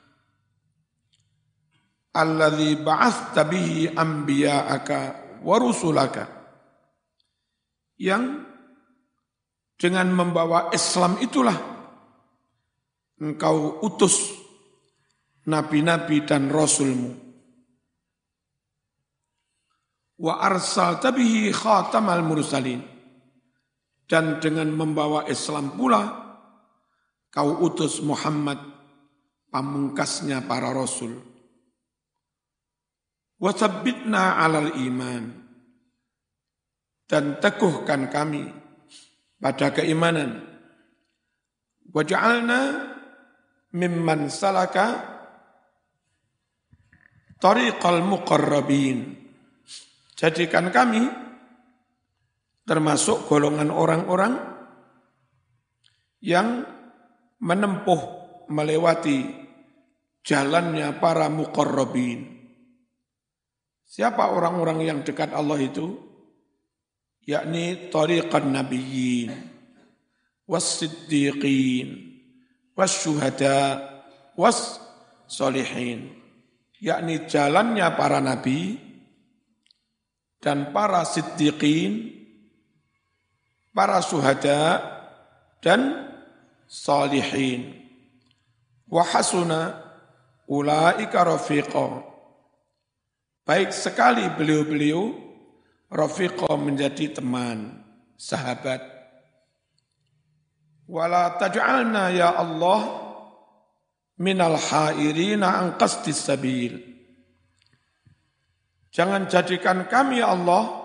Alladhi 2.14 2.78
ba'athta 2.78 3.42
bihi 3.46 3.90
anbiya'aka 3.90 4.98
wa 5.42 5.56
rusulaka. 5.58 6.24
Yang 7.98 8.46
dengan 9.74 10.14
membawa 10.14 10.70
Islam 10.70 11.18
itulah 11.18 11.58
engkau 13.18 13.82
utus 13.82 14.30
nabi-nabi 15.50 16.22
dan 16.22 16.50
rasulmu. 16.50 17.14
Wa 20.22 20.38
arsal 20.38 21.02
tabihi 21.02 21.50
khatamal 21.50 22.22
mursalin. 22.22 22.93
Dan 24.04 24.38
dengan 24.38 24.68
membawa 24.68 25.24
Islam 25.26 25.74
pula, 25.80 26.02
kau 27.32 27.64
utus 27.64 28.04
Muhammad, 28.04 28.60
pamungkasnya 29.48 30.44
para 30.44 30.74
rasul. 30.76 31.18
Wa 33.40 33.52
alal 33.54 34.76
iman. 34.76 35.24
Dan 37.04 37.36
teguhkan 37.40 38.08
kami 38.08 38.48
pada 39.40 39.72
keimanan. 39.72 40.40
Waj'alna 41.92 42.60
mimman 43.76 44.32
salaka 44.32 45.14
tariqal 47.38 48.00
muqarrabin. 48.00 49.20
Jadikan 50.16 50.72
kami 50.72 51.23
termasuk 52.64 53.28
golongan 53.28 53.68
orang-orang 53.68 54.40
yang 56.24 56.64
menempuh 57.40 58.00
melewati 58.48 59.28
jalannya 60.24 60.96
para 61.00 61.28
muqarrabin. 61.28 62.32
Siapa 63.84 64.32
orang-orang 64.32 64.80
yang 64.80 64.98
dekat 65.04 65.36
Allah 65.36 65.60
itu? 65.60 66.14
yakni 67.24 67.88
tariqan 67.88 68.52
nabiyyin 68.52 69.32
was-siddiqin 70.44 72.20
was-syuhada 72.76 73.80
was-solihin 74.36 76.12
yakni 76.76 77.24
jalannya 77.24 77.88
para 77.96 78.20
nabi 78.20 78.76
dan 80.44 80.76
para 80.76 81.00
siddiqin 81.08 82.12
para 83.74 83.98
syuhada 83.98 84.80
dan 85.58 86.08
salihin 86.70 87.74
wa 88.86 89.02
hasuna 89.02 89.82
ulaika 90.46 91.26
rafiqa 91.26 92.06
baik 93.42 93.74
sekali 93.74 94.30
beliau-beliau 94.38 95.24
Rafiqo 95.94 96.50
menjadi 96.58 97.22
teman, 97.22 97.70
sahabat. 98.18 98.82
Wala 100.90 101.38
taj'alna 101.38 102.10
ya 102.10 102.34
Allah 102.34 102.82
minal 104.18 104.58
hairina 104.58 105.62
an 105.62 105.78
qasdis 105.78 106.18
sabil. 106.18 106.82
Jangan 108.90 109.30
jadikan 109.30 109.86
kami 109.86 110.18
ya 110.18 110.34
Allah 110.34 110.83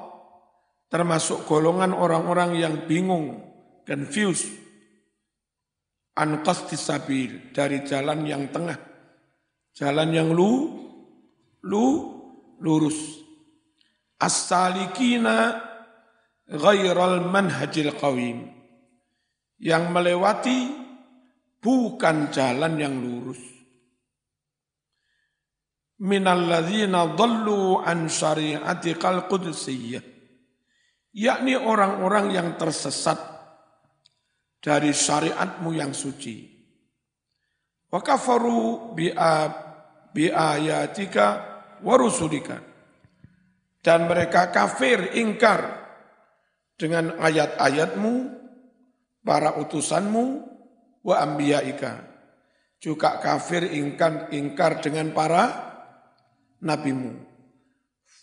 termasuk 0.89 1.45
golongan 1.45 1.93
orang-orang 1.93 2.57
yang 2.57 2.75
bingung, 2.89 3.37
confused, 3.85 4.49
an 6.17 6.41
qasdis 6.41 6.81
sabil 6.81 7.53
dari 7.53 7.85
jalan 7.85 8.25
yang 8.25 8.49
tengah, 8.49 8.75
jalan 9.77 10.09
yang 10.09 10.33
lu, 10.33 10.51
lu, 11.63 11.85
lurus. 12.59 13.21
As-salikina 14.19 15.63
ghairal 16.49 17.23
manhajil 17.29 17.95
qawim. 17.95 18.51
Yang 19.59 19.83
melewati 19.91 20.59
bukan 21.59 22.31
jalan 22.31 22.73
yang 22.79 22.95
lurus. 22.99 23.39
Minalladzina 25.99 27.11
dhallu 27.11 27.83
an 27.83 28.07
syari'atikal 28.07 29.27
qudsiyah 29.27 30.18
yakni 31.15 31.57
orang-orang 31.57 32.33
yang 32.33 32.49
tersesat 32.59 33.17
dari 34.59 34.91
syariatmu 34.91 35.69
yang 35.73 35.95
suci 35.95 36.45
wa 37.89 37.99
kafaru 38.03 38.93
bi 40.13 40.25
ayatika 40.29 41.27
wa 41.81 41.95
rusulika 41.95 42.69
dan 43.79 44.11
mereka 44.11 44.51
kafir, 44.51 45.15
ingkar 45.15 45.87
dengan 46.75 47.15
ayat-ayatmu, 47.15 48.13
para 49.23 49.55
utusanmu, 49.55 50.25
wa 51.03 51.15
ambiyaika. 51.23 52.07
Juga 52.79 53.19
kafir 53.19 53.75
ingkar, 53.75 54.31
ingkar 54.31 54.79
dengan 54.83 55.11
para 55.11 55.43
nabimu. 56.63 57.11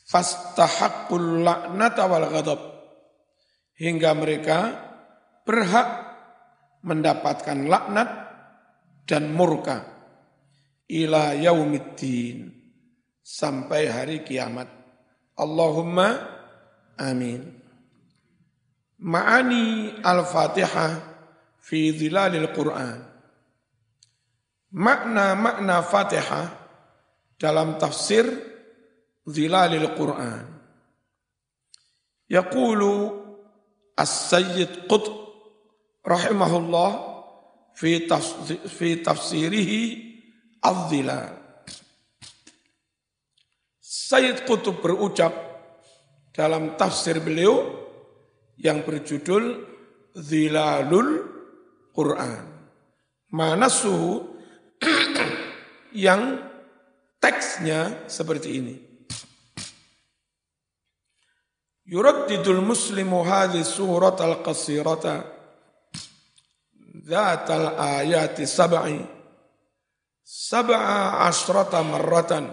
Fastahaqqul 0.09 1.45
la'nata 1.45 2.05
wal 2.09 2.29
ghadab. 2.29 2.61
Hingga 3.77 4.11
mereka 4.17 4.59
berhak 5.45 5.89
mendapatkan 6.81 7.69
laknat 7.69 8.11
dan 9.05 9.31
murka 9.37 9.85
ila 10.89 11.37
yaumiddin 11.37 12.51
sampai 13.21 13.91
hari 13.91 14.17
kiamat. 14.23 14.71
Allahumma 15.37 16.09
amin. 16.97 17.43
Ma'ani 18.97 20.01
al-Fatihah 20.01 20.93
fi 21.61 21.93
dhilalil 21.93 22.49
Quran. 22.57 22.99
Makna-makna 24.73 25.85
Fatihah 25.85 26.47
dalam 27.37 27.77
tafsir 27.77 28.25
dhilalil 29.29 29.93
Quran. 29.93 30.45
Yaqulu 32.27 33.16
As-Sayyid 33.97 34.85
Qutb 34.85 35.09
rahimahullah 36.05 36.91
fi 37.73 38.05
tafsir, 38.05 38.61
fi 38.69 39.01
tafsirihi 39.01 39.81
Al-Dhilal. 40.61 41.33
Sayyid 43.81 44.45
Qutb 44.45 44.85
berucap 44.85 45.33
dalam 46.37 46.77
tafsir 46.77 47.25
beliau 47.25 47.65
yang 48.61 48.85
berjudul 48.85 49.65
Zilalul 50.17 51.25
Quran. 51.97 52.45
Mana 53.33 53.73
suhu 53.73 54.37
yang 55.97 56.41
teksnya 57.21 58.09
seperti 58.09 58.61
ini. 58.61 58.77
Yuraddidul 61.87 62.67
muslimu 62.67 63.23
hadhi 63.23 63.63
surat 63.63 64.19
al-qasirata 64.19 65.23
Zat 67.07 67.47
al-ayati 67.47 68.43
sab'i 68.43 68.99
Sab'a 70.27 71.23
asrata 71.31 71.87
marratan 71.87 72.51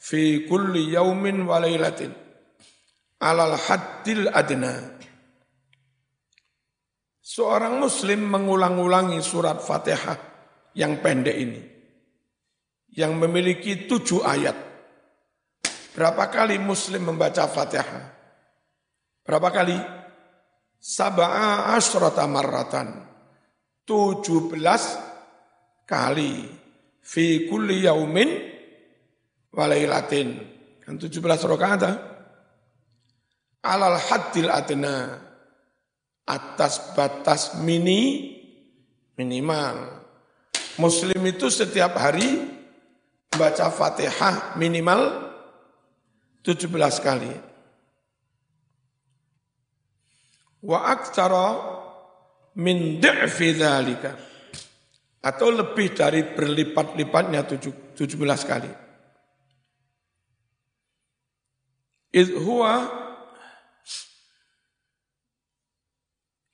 Fi 0.00 0.48
kulli 0.48 0.96
yaumin 0.96 1.44
wa 1.44 1.60
laylatin 1.60 2.16
Alal 3.20 3.60
haddil 3.60 4.32
adna 4.32 4.96
Seorang 7.20 7.76
muslim 7.76 8.24
mengulang-ulangi 8.24 9.20
surat 9.20 9.60
fatihah 9.60 10.16
yang 10.72 11.04
pendek 11.04 11.36
ini 11.36 11.60
Yang 12.96 13.12
memiliki 13.20 13.72
tujuh 13.84 14.24
ayat. 14.24 14.56
Berapa 15.92 16.32
kali 16.32 16.56
muslim 16.56 17.12
membaca 17.12 17.44
fatihah? 17.44 18.15
Berapa 19.26 19.50
kali? 19.50 19.74
Sab'a 20.78 21.74
asrata 21.74 22.22
marratan. 22.30 22.94
Tujuh 23.82 24.46
belas 24.46 24.94
kali. 25.82 26.46
Fi 27.02 27.50
kulli 27.50 27.90
yaumin 27.90 28.30
walailatin. 29.50 30.28
Kan 30.86 30.94
tujuh 30.94 31.18
belas 31.18 31.42
rakaat. 31.42 31.82
Alal 33.66 33.98
haddil 33.98 34.46
adna 34.46 35.18
atas 36.22 36.94
batas 36.94 37.58
mini 37.58 38.30
minimal. 39.18 40.06
Muslim 40.78 41.18
itu 41.26 41.50
setiap 41.50 41.98
hari 41.98 42.46
baca 43.34 43.72
Fatihah 43.74 44.54
minimal 44.54 45.32
17 46.46 46.70
kali. 47.02 47.32
Wa 50.64 50.78
aktsara 50.88 51.48
min 52.56 53.02
di'fi 53.02 53.52
dzalika 53.52 54.12
atau 55.26 55.48
lebih 55.50 55.90
dari 55.90 56.22
berlipat-lipatnya 56.22 57.42
17 57.44 57.98
kali. 58.46 58.70
Idh 62.16 62.32
huwa 62.40 62.72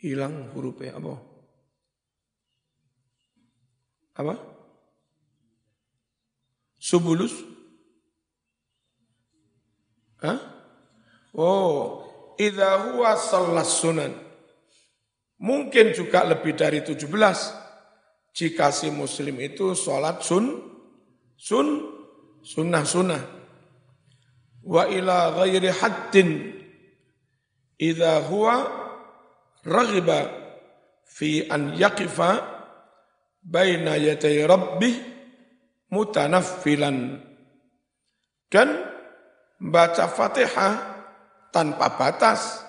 hilang 0.02 0.50
hurufnya 0.56 0.98
apa? 0.98 1.14
Apa? 4.18 4.34
Subulus? 6.82 7.30
Hah? 10.18 10.38
Oh, 11.38 12.11
idza 12.38 12.90
huwa 12.90 13.16
sallas 13.16 13.80
sunan. 13.80 14.12
Mungkin 15.42 15.90
juga 15.90 16.22
lebih 16.22 16.54
dari 16.54 16.86
17 16.86 17.10
jika 18.32 18.70
si 18.70 18.88
muslim 18.94 19.42
itu 19.42 19.74
sholat 19.74 20.22
sun, 20.22 20.60
sun, 21.34 21.82
sunnah 22.46 22.84
sunnah. 22.86 23.22
Wa 24.62 24.86
ila 24.86 25.34
ghairi 25.42 25.70
haddin 25.74 26.28
idza 27.76 28.22
huwa 28.30 28.54
raghiba 29.66 30.30
fi 31.02 31.44
an 31.50 31.74
yaqifa 31.74 32.38
baina 33.42 33.98
yaday 33.98 34.46
rabbih 34.46 34.94
mutanaffilan 35.90 37.18
dan 38.48 38.68
baca 39.58 40.06
Fatihah 40.06 40.91
tanpa 41.52 41.94
batas 41.94 42.64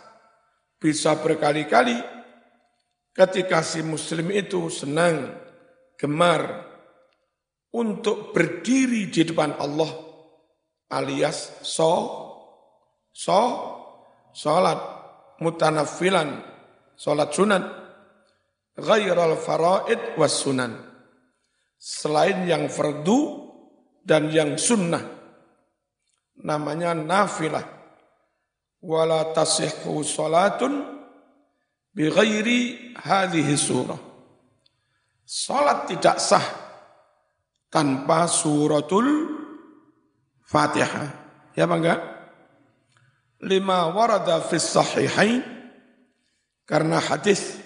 bisa 0.78 1.15
berkali-kali 1.17 1.98
ketika 3.15 3.63
si 3.63 3.80
muslim 3.82 4.30
itu 4.30 4.67
senang 4.67 5.32
gemar 5.96 6.67
untuk 7.74 8.36
berdiri 8.36 9.08
di 9.08 9.24
depan 9.24 9.56
Allah 9.58 9.89
alias 10.91 11.63
so 11.63 11.91
so 13.10 13.41
salat 14.36 14.78
mutanaffilan 15.39 16.54
Sholat 16.98 17.34
sunat. 17.34 17.63
Ghairal 18.74 19.38
faraid 19.38 20.17
was 20.17 20.34
sunan. 20.34 20.74
Selain 21.78 22.48
yang 22.48 22.72
fardu 22.72 23.52
dan 24.02 24.32
yang 24.34 24.58
sunnah. 24.58 25.04
Namanya 26.41 26.98
nafilah. 26.98 27.83
Wala 28.84 29.32
tasihhu 29.32 30.04
sholatun 30.04 30.84
bi 31.96 32.12
ghairi 32.12 32.91
hadhihi 33.00 33.56
surah. 33.56 34.02
Salat 35.24 35.88
tidak 35.88 36.19
sah 36.19 36.43
tanpa 37.72 38.28
suratul 38.28 39.39
Fatihah. 40.43 41.10
Ya 41.56 41.63
bangga? 41.63 41.96
Lima 43.39 43.88
warada 43.89 44.43
fis 44.43 44.67
sahihain 44.67 45.41
karena 46.67 47.00
hadis 47.00 47.60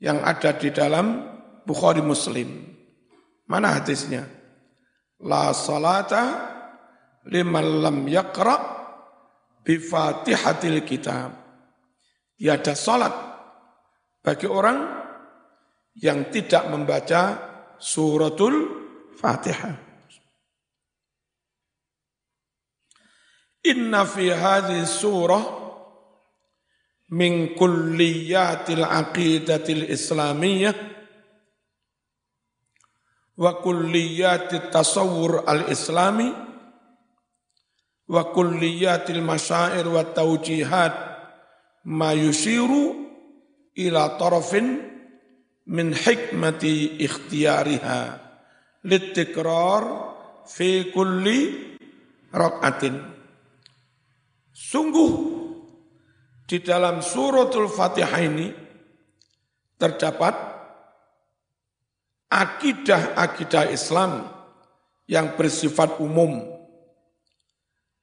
yang 0.00 0.22
ada 0.22 0.54
di 0.54 0.70
dalam 0.70 1.26
Bukhari 1.66 2.00
Muslim. 2.00 2.70
Mana 3.50 3.82
hadisnya? 3.82 4.30
La 5.20 5.52
salata 5.52 6.22
liman 7.28 7.84
lam 7.84 8.06
yaqra 8.08 8.79
bi 9.64 9.76
fatihatil 9.78 10.80
kitab. 10.84 11.30
Tiada 12.40 12.72
salat 12.72 13.14
bagi 14.24 14.48
orang 14.48 14.78
yang 16.00 16.32
tidak 16.32 16.72
membaca 16.72 17.22
suratul 17.76 18.80
Fatihah. 19.20 19.76
Inna 23.68 24.08
fi 24.08 24.32
hadhihi 24.32 24.88
surah 24.88 25.44
min 27.12 27.52
kulliyatil 27.52 28.80
aqidatil 28.80 29.84
islamiyah 29.92 30.72
wa 33.36 33.60
kulliyatit 33.60 34.72
tasawwur 34.72 35.44
al-islami 35.44 36.49
wa 38.10 38.34
kulliyatil 38.34 39.22
masyair 39.22 39.86
wa 39.86 40.02
taujihat 40.02 40.94
ma 41.86 42.10
yushiru 42.10 43.06
ila 43.78 44.18
tarafin 44.18 44.82
min 45.70 45.94
hikmati 45.94 46.98
ikhtiyariha 46.98 48.18
litikrar 48.82 50.10
fi 50.42 50.90
kulli 50.90 51.70
rak'atin. 52.34 52.98
Sungguh 54.50 55.12
di 56.50 56.58
dalam 56.66 56.98
suratul 56.98 57.70
Fatihah 57.70 58.20
ini 58.26 58.50
terdapat 59.78 60.34
akidah-akidah 62.26 63.70
Islam 63.70 64.26
yang 65.06 65.38
bersifat 65.38 66.02
umum 66.02 66.59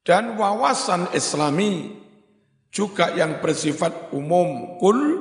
dan 0.08 0.40
wawasan 0.40 1.12
Islami 1.12 1.92
juga 2.72 3.12
yang 3.12 3.44
bersifat 3.44 4.16
umum 4.16 4.80
kul 4.80 5.20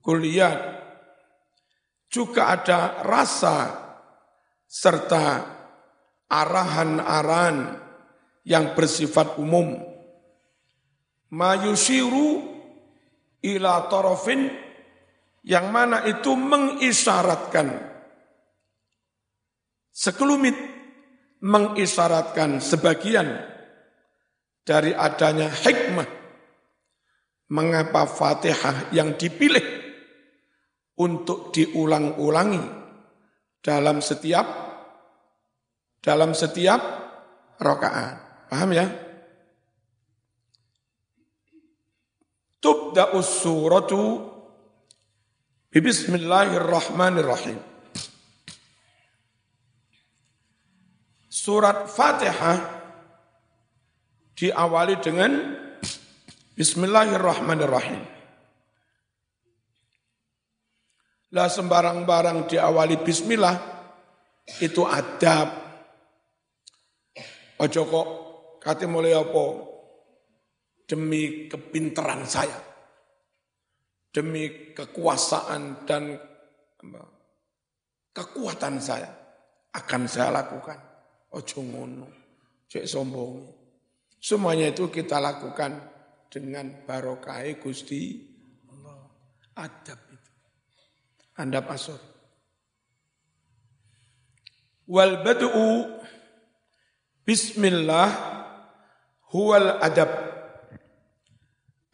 kuliah. 0.00 0.80
Juga 2.08 2.56
ada 2.56 3.04
rasa 3.04 3.68
serta 4.64 5.44
arahan-arahan 6.24 7.76
yang 8.48 8.72
bersifat 8.72 9.36
umum. 9.36 9.76
Mayusiru 11.32 12.48
ila 13.44 13.88
tarafin 13.92 14.48
yang 15.44 15.68
mana 15.68 16.04
itu 16.08 16.32
mengisyaratkan 16.32 17.92
sekelumit 19.92 20.56
mengisyaratkan 21.40 22.60
sebagian 22.60 23.51
dari 24.62 24.94
adanya 24.94 25.50
hikmah 25.50 26.06
mengapa 27.52 28.08
Fatihah 28.08 28.94
yang 28.94 29.18
dipilih 29.18 29.62
untuk 30.96 31.50
diulang-ulangi 31.52 32.62
dalam 33.60 34.00
setiap 34.00 34.46
dalam 36.02 36.34
setiap 36.34 36.80
rakaat. 37.62 38.48
Paham 38.50 38.70
ya? 38.74 38.86
Tubda'us 42.62 43.42
suratu 43.42 44.32
Bismillahirrahmanirrahim. 45.72 47.56
Surat 51.32 51.88
Fatihah 51.88 52.81
diawali 54.36 54.94
dengan 55.00 55.32
Bismillahirrahmanirrahim. 56.52 58.12
Lah 61.32 61.48
sembarang-barang 61.48 62.44
diawali 62.44 63.00
bismillah 63.00 63.56
itu 64.60 64.84
adab. 64.84 65.48
Ojo 67.56 67.82
kok 67.88 68.08
kate 68.60 68.84
mulai 68.84 69.16
apa? 69.16 69.44
Demi 70.84 71.48
kepinteran 71.48 72.28
saya. 72.28 72.60
Demi 74.12 74.76
kekuasaan 74.76 75.88
dan 75.88 76.12
kekuatan 78.12 78.76
saya 78.76 79.08
akan 79.72 80.02
saya 80.04 80.28
lakukan. 80.36 80.76
Ojo 81.32 81.64
ngono. 81.64 82.08
Cek 82.68 82.84
sombong. 82.84 83.61
Semuanya 84.22 84.70
itu 84.70 84.86
kita 84.86 85.18
lakukan 85.18 85.82
dengan 86.30 86.86
barokah 86.86 87.42
Gusti 87.58 88.22
Allah. 88.70 89.02
Adab 89.58 90.12
anda 91.42 91.64
pasur. 91.64 91.98
Wal 94.86 95.24
bad'u 95.26 95.98
bismillah 97.24 98.08
huwal 99.32 99.80
adab 99.80 100.10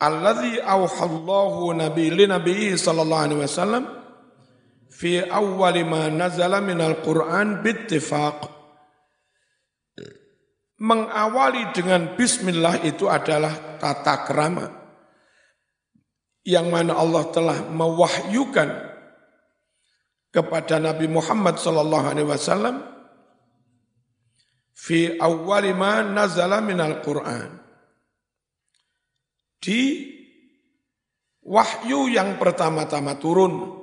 alladhi 0.03 0.59
awhallahu 0.59 1.71
nabi 1.77 2.11
li 2.11 2.27
nabi 2.27 2.75
sallallahu 2.75 3.25
alaihi 3.29 3.43
wasallam 3.45 3.85
fi 4.91 5.23
awwal 5.23 5.77
ma 5.87 6.11
nazala 6.11 6.59
minal 6.59 6.99
Qur'an 7.05 7.63
bittifaq 7.63 8.58
mengawali 10.79 11.75
dengan 11.75 12.15
bismillah 12.15 12.87
itu 12.87 13.11
adalah 13.11 13.79
tata 13.83 14.15
kerama 14.27 14.67
yang 16.47 16.71
mana 16.73 16.97
Allah 16.97 17.29
telah 17.35 17.59
mewahyukan 17.67 18.89
kepada 20.33 20.81
Nabi 20.81 21.11
Muhammad 21.11 21.59
sallallahu 21.59 22.07
alaihi 22.09 22.29
wasallam 22.31 22.77
fi 24.73 25.19
awwali 25.19 25.75
ma 25.75 26.01
nazala 26.01 26.63
minal 26.63 27.03
Qur'an. 27.03 27.59
Di 29.59 30.07
wahyu 31.43 32.07
yang 32.15 32.39
pertama-tama 32.39 33.19
turun 33.19 33.75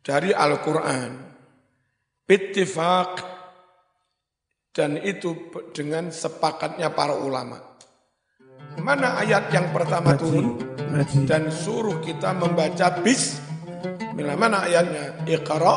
dari 0.00 0.32
Al-Qur'an. 0.32 1.28
Bittifaq 2.24 3.29
dan 4.70 4.98
itu 5.02 5.50
dengan 5.74 6.10
sepakatnya 6.14 6.90
para 6.94 7.14
ulama. 7.14 7.58
Mana 8.78 9.18
ayat 9.18 9.50
yang 9.50 9.74
pertama 9.74 10.14
turun 10.14 10.56
dan 11.26 11.50
suruh 11.50 11.98
kita 11.98 12.30
membaca 12.38 13.02
bis 13.02 13.50
Bismillah. 14.20 14.36
Mana 14.36 14.68
ayatnya? 14.68 15.04
Iqra. 15.24 15.74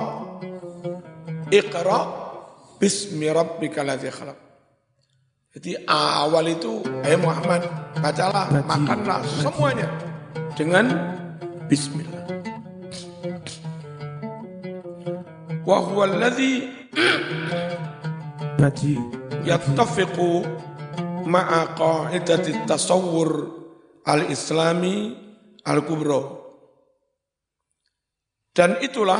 Iqra 1.47 1.99
bismi 2.75 3.31
rabbikal 3.31 3.87
ladzi 3.87 4.11
khalaq. 4.11 4.35
Jadi 5.55 5.79
awal 5.87 6.51
itu, 6.51 6.83
ayat 7.07 7.23
Muhammad, 7.23 7.63
bacalah, 8.03 8.51
makanlah 8.67 9.23
semuanya 9.39 9.87
dengan 10.59 10.91
bismillah. 11.71 12.25
Wa 15.63 15.79
huwa 15.87 16.19
alladhi 18.63 18.95
yattafiqu 19.43 20.47
ma'a 21.27 21.75
qa'idati 21.75 22.63
tasawwur 22.63 23.51
al-islami 24.07 25.19
al-kubra. 25.67 26.39
Dan 28.55 28.79
itulah 28.79 29.19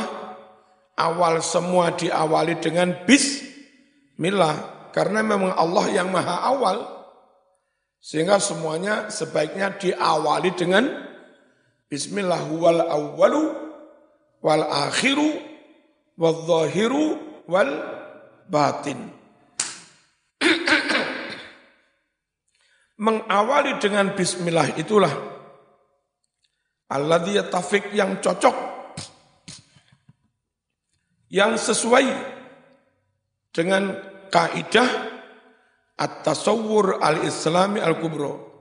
awal 0.96 1.44
semua 1.44 1.92
diawali 1.92 2.56
dengan 2.56 3.04
bismillah. 3.04 4.88
Karena 4.96 5.20
memang 5.20 5.52
Allah 5.52 5.92
yang 5.92 6.08
maha 6.08 6.40
awal. 6.48 6.78
Sehingga 8.00 8.40
semuanya 8.40 9.12
sebaiknya 9.12 9.76
diawali 9.76 10.56
dengan 10.56 10.88
bismillah 11.92 12.48
wal 12.48 12.80
awwalu 12.80 13.44
wal 14.40 14.64
akhiru 14.88 15.36
wal 16.16 16.38
zahiru 16.48 17.04
wal 17.44 17.72
batin. 18.48 19.23
Mengawali 22.94 23.82
dengan 23.82 24.14
bismillah 24.14 24.78
itulah 24.78 25.10
Allah 26.94 27.18
dia 27.26 27.42
tafik 27.42 27.90
yang 27.90 28.22
cocok 28.22 28.54
yang 31.26 31.58
sesuai 31.58 32.06
dengan 33.50 33.98
kaidah 34.30 34.90
at-tasawwur 35.98 37.02
al-islami 37.02 37.82
al-kubro. 37.82 38.54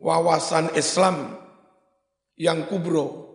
Wawasan 0.00 0.72
Islam 0.72 1.36
yang 2.38 2.64
kubro. 2.70 3.26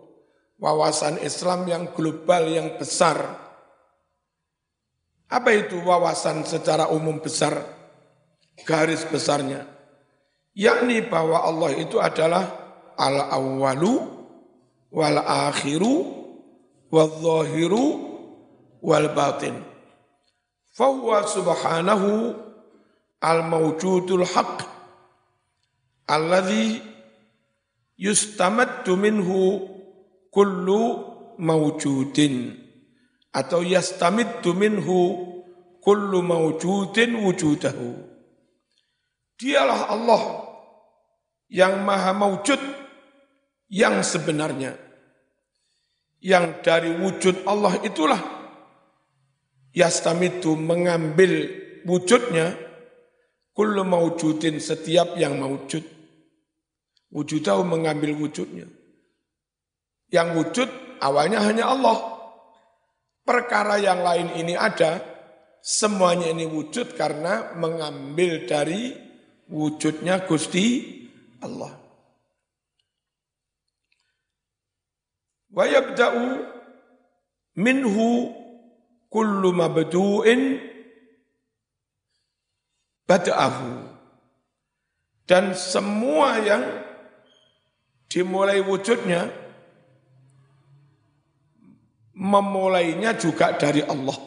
Wawasan 0.58 1.20
Islam 1.20 1.66
yang 1.68 1.92
global, 1.92 2.48
yang 2.48 2.78
besar. 2.80 3.18
Apa 5.28 5.50
itu 5.50 5.82
wawasan 5.82 6.46
secara 6.46 6.88
umum 6.94 7.18
besar? 7.18 7.58
Garis 8.62 9.02
besarnya. 9.04 9.73
Yakni 10.54 11.02
bahwa 11.10 11.42
Allah 11.42 11.74
itu 11.74 11.98
adalah 11.98 12.46
al-awwalu 12.94 14.06
wal-akhiru 14.94 15.94
wal-zahiru 16.94 17.86
wal 18.78 19.08
batin. 19.10 19.58
Fahuwa 20.74 21.26
subhanahu 21.26 22.38
al 23.18 23.40
mawjudul 23.50 24.22
haq 24.22 24.62
alladhi 26.06 26.82
yustamaddu 27.98 28.94
minhu 28.94 29.70
kullu 30.30 30.82
mawjudin 31.38 32.58
atau 33.34 33.66
yastamiddu 33.66 34.54
minhu 34.54 34.98
kullu 35.82 36.22
mawjudin 36.22 37.18
wujudahu. 37.26 37.98
Dialah 39.34 39.90
Allah 39.90 40.43
yang 41.48 41.82
maha 41.84 42.12
mawjud 42.16 42.60
yang 43.70 44.00
sebenarnya. 44.04 44.76
Yang 46.24 46.44
dari 46.64 46.90
wujud 46.96 47.44
Allah 47.44 47.76
itulah 47.84 48.20
yastamitu 49.76 50.56
mengambil 50.56 51.52
wujudnya. 51.84 52.56
Kullu 53.54 53.86
maujudin 53.86 54.58
setiap 54.58 55.14
yang 55.14 55.38
maujud 55.38 55.94
wujudahu 57.14 57.62
mengambil 57.62 58.18
wujudnya. 58.18 58.66
Yang 60.10 60.28
wujud 60.34 60.68
awalnya 60.98 61.38
hanya 61.46 61.70
Allah. 61.70 62.18
Perkara 63.22 63.78
yang 63.78 64.02
lain 64.02 64.34
ini 64.34 64.58
ada. 64.58 65.00
Semuanya 65.64 66.28
ini 66.28 66.44
wujud 66.44 66.92
karena 66.92 67.56
mengambil 67.56 68.44
dari 68.44 68.92
wujudnya 69.48 70.28
Gusti 70.28 71.03
Allah 71.44 71.84
wa 75.54 75.64
yabda'u 75.70 76.42
minhu 77.54 78.34
kullu 79.14 79.54
mabdu'in 79.54 80.58
bada'ahu. 83.06 83.94
Dan 85.24 85.56
semua 85.56 86.36
yang 86.44 86.60
dimulai 88.12 88.60
wujudnya, 88.60 89.32
memulainya 92.12 93.16
juga 93.16 93.56
dari 93.56 93.80
Allah. 93.80 94.18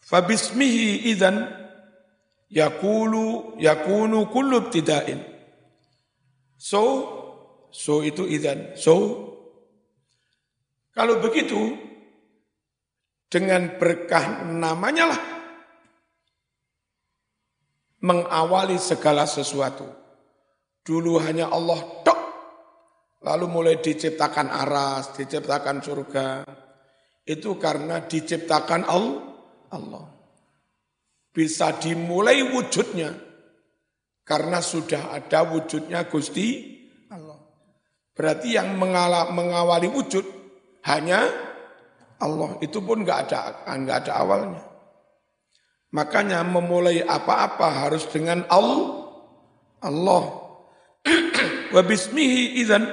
Fabismihi 0.00 1.12
idan 1.12 1.52
yakulu 2.50 3.56
yakunu 3.56 4.26
kullu 4.28 4.68
ibtida'in. 4.68 5.22
So, 6.60 6.82
so 7.72 8.04
itu 8.04 8.26
idan. 8.28 8.76
So, 8.76 9.26
kalau 10.92 11.22
begitu, 11.22 11.78
dengan 13.30 13.78
berkah 13.78 14.44
namanya 14.44 15.14
lah 15.14 15.22
mengawali 18.04 18.76
segala 18.76 19.24
sesuatu. 19.24 19.86
Dulu 20.80 21.20
hanya 21.22 21.52
Allah 21.52 21.80
tok, 22.02 22.20
lalu 23.22 23.46
mulai 23.46 23.76
diciptakan 23.78 24.48
aras, 24.50 25.14
diciptakan 25.14 25.78
surga. 25.84 26.28
Itu 27.22 27.60
karena 27.60 28.02
diciptakan 28.04 28.82
Allah. 29.70 30.19
Bisa 31.30 31.78
dimulai 31.78 32.42
wujudnya 32.42 33.14
karena 34.26 34.58
sudah 34.62 35.14
ada 35.14 35.46
wujudnya 35.46 36.06
Gusti 36.10 36.78
Allah. 37.10 37.38
Berarti 38.14 38.54
yang 38.54 38.78
mengawali 39.34 39.90
wujud 39.90 40.22
hanya 40.86 41.26
Allah. 42.22 42.58
Itu 42.62 42.82
pun 42.82 43.06
nggak 43.06 43.18
ada 43.26 43.66
nggak 43.74 43.98
ada 44.06 44.12
awalnya. 44.22 44.62
Makanya 45.90 46.46
memulai 46.46 47.02
apa-apa 47.02 47.86
harus 47.86 48.06
dengan 48.06 48.46
Allah. 48.46 49.10
Allah. 49.82 50.24
Wa 51.74 51.82
bismihi 51.82 52.62
idzan 52.62 52.86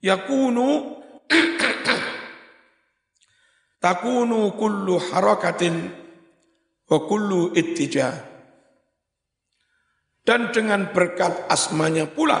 yakunu 0.00 0.96
takunu 3.84 4.56
kullu 4.56 4.96
harakatin 5.00 6.01
wa 6.92 6.98
kullu. 7.08 7.56
Dan 10.22 10.52
dengan 10.52 10.92
berkat 10.92 11.48
asmanya 11.48 12.04
pula, 12.06 12.38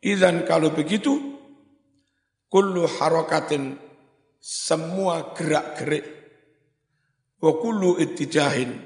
idan 0.00 0.48
kalau 0.48 0.72
begitu, 0.72 1.36
kullu 2.48 2.88
harakatin 2.88 3.76
semua 4.40 5.36
gerak-gerik. 5.36 6.16
Wa 7.36 7.52
kullu 7.60 8.00
ittijahin 8.00 8.80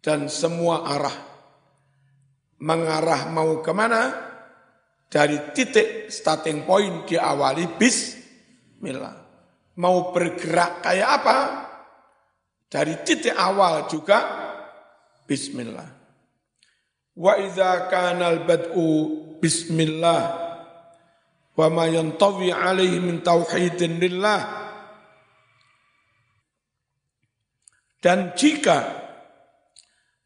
dan 0.00 0.32
semua 0.32 0.88
arah. 0.88 1.28
Mengarah 2.60 3.28
mau 3.28 3.60
ke 3.60 3.72
mana 3.72 4.10
dari 5.06 5.52
titik 5.52 6.08
starting 6.08 6.64
point 6.64 7.04
diawali 7.06 7.76
bismillah. 7.76 9.16
Mau 9.80 10.12
bergerak 10.12 10.84
kayak 10.84 11.08
apa 11.22 11.36
dari 12.70 12.94
titik 13.02 13.34
awal 13.34 13.90
juga 13.90 14.18
bismillah. 15.26 15.90
Wa 17.18 17.34
idza 17.42 17.90
kana 17.90 18.30
al 18.30 18.46
bad'u 18.46 18.86
bismillah. 19.42 20.22
Wa 21.58 21.66
ma 21.66 21.90
yantawi 21.90 22.54
alaihi 22.54 23.02
min 23.02 23.20
tauhidin 23.26 23.98
lillah. 23.98 24.40
Dan 28.00 28.32
jika 28.32 28.96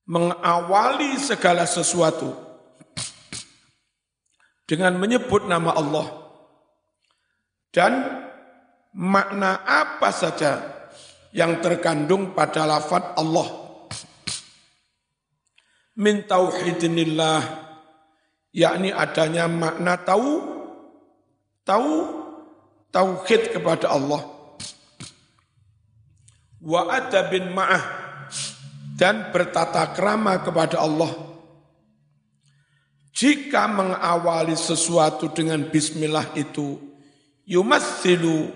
mengawali 0.06 1.16
segala 1.18 1.66
sesuatu 1.66 2.30
dengan 4.68 4.94
menyebut 5.00 5.48
nama 5.48 5.74
Allah 5.74 6.06
dan 7.74 7.92
makna 8.94 9.58
apa 9.66 10.14
saja 10.14 10.83
yang 11.34 11.58
terkandung 11.58 12.30
pada 12.30 12.62
lafad 12.62 13.18
Allah 13.18 13.48
min 15.98 16.22
tauhidinillah 16.22 17.42
yakni 18.54 18.94
adanya 18.94 19.50
makna 19.50 19.98
tahu 19.98 20.30
tahu 21.66 21.92
tauhid 22.94 23.50
kepada 23.50 23.90
Allah 23.90 24.22
wa 26.62 26.80
adabin 26.88 27.50
ma'ah 27.50 28.04
dan 28.94 29.34
bertata 29.34 29.90
krama 29.90 30.38
kepada 30.40 30.80
Allah. 30.80 31.10
Jika 33.14 33.70
mengawali 33.70 34.58
sesuatu 34.58 35.30
dengan 35.30 35.62
bismillah 35.70 36.34
itu 36.34 36.78
yumassilu 37.46 38.50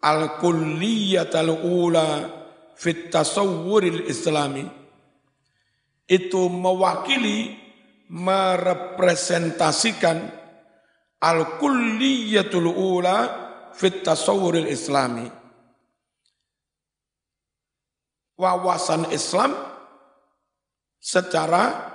al-kulliyatal 0.00 1.50
ula 1.64 2.28
fit 2.76 3.10
tasawwuril 3.12 4.00
islami 4.08 4.64
itu 6.08 6.48
mewakili 6.48 7.56
merepresentasikan 8.08 10.32
al-kulliyatul 11.20 12.72
ula 12.72 13.16
fit 13.76 14.02
tasawwuril 14.02 14.66
islami 14.66 15.40
wawasan 18.40 19.12
Islam 19.12 19.52
secara 20.96 21.92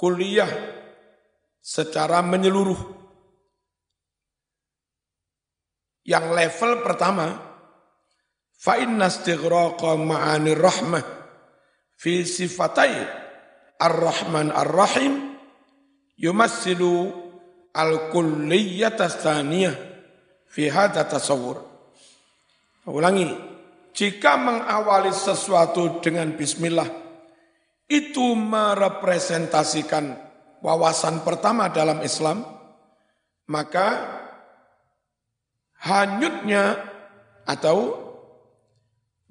kuliah, 0.00 0.48
secara 1.60 2.24
menyeluruh. 2.24 2.95
Yang 6.06 6.26
level 6.30 6.72
pertama, 6.86 7.34
fa 8.54 8.78
inna 8.78 9.10
istighraqa 9.10 9.98
ma'ani 9.98 10.54
rahmah 10.54 11.04
fi 11.98 12.22
sifatai 12.22 12.94
ar-rahman 13.82 14.54
ar-rahim 14.54 15.34
yumassilu 16.14 17.10
al-kulliyata 17.74 19.10
tsaniyah 19.10 19.74
fi 20.46 20.70
hadha 20.70 21.10
tasawur. 21.10 21.58
Ulangi, 22.86 23.26
jika 23.90 24.38
mengawali 24.38 25.10
sesuatu 25.10 25.98
dengan 25.98 26.30
bismillah, 26.38 26.86
itu 27.90 28.34
merepresentasikan 28.38 30.14
wawasan 30.62 31.26
pertama 31.26 31.66
dalam 31.74 31.98
Islam, 32.06 32.46
maka 33.50 34.15
hanyutnya 35.82 36.80
atau 37.44 38.06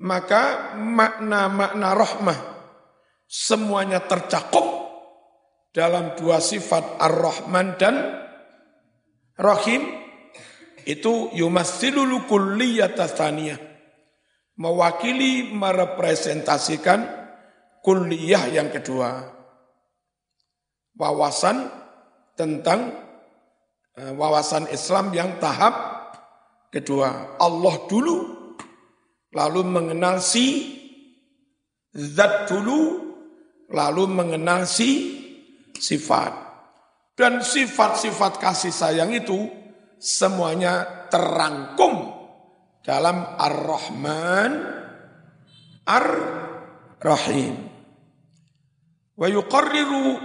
maka 0.01 0.75
makna-makna 0.75 1.89
rahmah 1.95 2.39
semuanya 3.25 4.03
tercakup 4.03 4.63
dalam 5.71 6.15
dua 6.15 6.39
sifat 6.39 6.99
ar-Rahman 6.99 7.75
dan 7.79 7.95
Rahim 9.35 9.83
itu 10.87 11.33
yumassilul 11.35 12.23
kulliyata 12.29 13.11
tsaniyah 13.11 13.59
mewakili 14.55 15.51
merepresentasikan 15.51 17.03
kuliah 17.83 18.47
yang 18.49 18.71
kedua. 18.71 19.35
Wawasan 20.95 21.67
tentang 22.39 22.95
eh, 23.99 24.11
wawasan 24.15 24.71
Islam 24.71 25.11
yang 25.11 25.35
tahap 25.43 25.94
kedua. 26.75 27.39
Allah 27.39 27.75
dulu, 27.87 28.17
lalu 29.31 29.61
mengenal 29.63 30.19
si 30.19 30.75
zat 31.95 32.51
dulu, 32.51 33.15
lalu 33.71 34.03
mengenal 34.11 34.67
si 34.67 35.15
sifat. 35.79 36.43
Dan 37.15 37.39
sifat-sifat 37.39 38.43
kasih 38.43 38.75
sayang 38.75 39.15
itu 39.15 39.47
semuanya 39.95 41.07
terangkum 41.07 42.11
dalam 42.83 43.23
Ar-Rahman 43.39 44.51
Ar-Rahim. 45.87 47.55
Wa 49.15 49.31
yuqarriru 49.31 50.19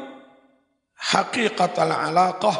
haqiqatal 0.98 1.94
alaqah 1.94 2.58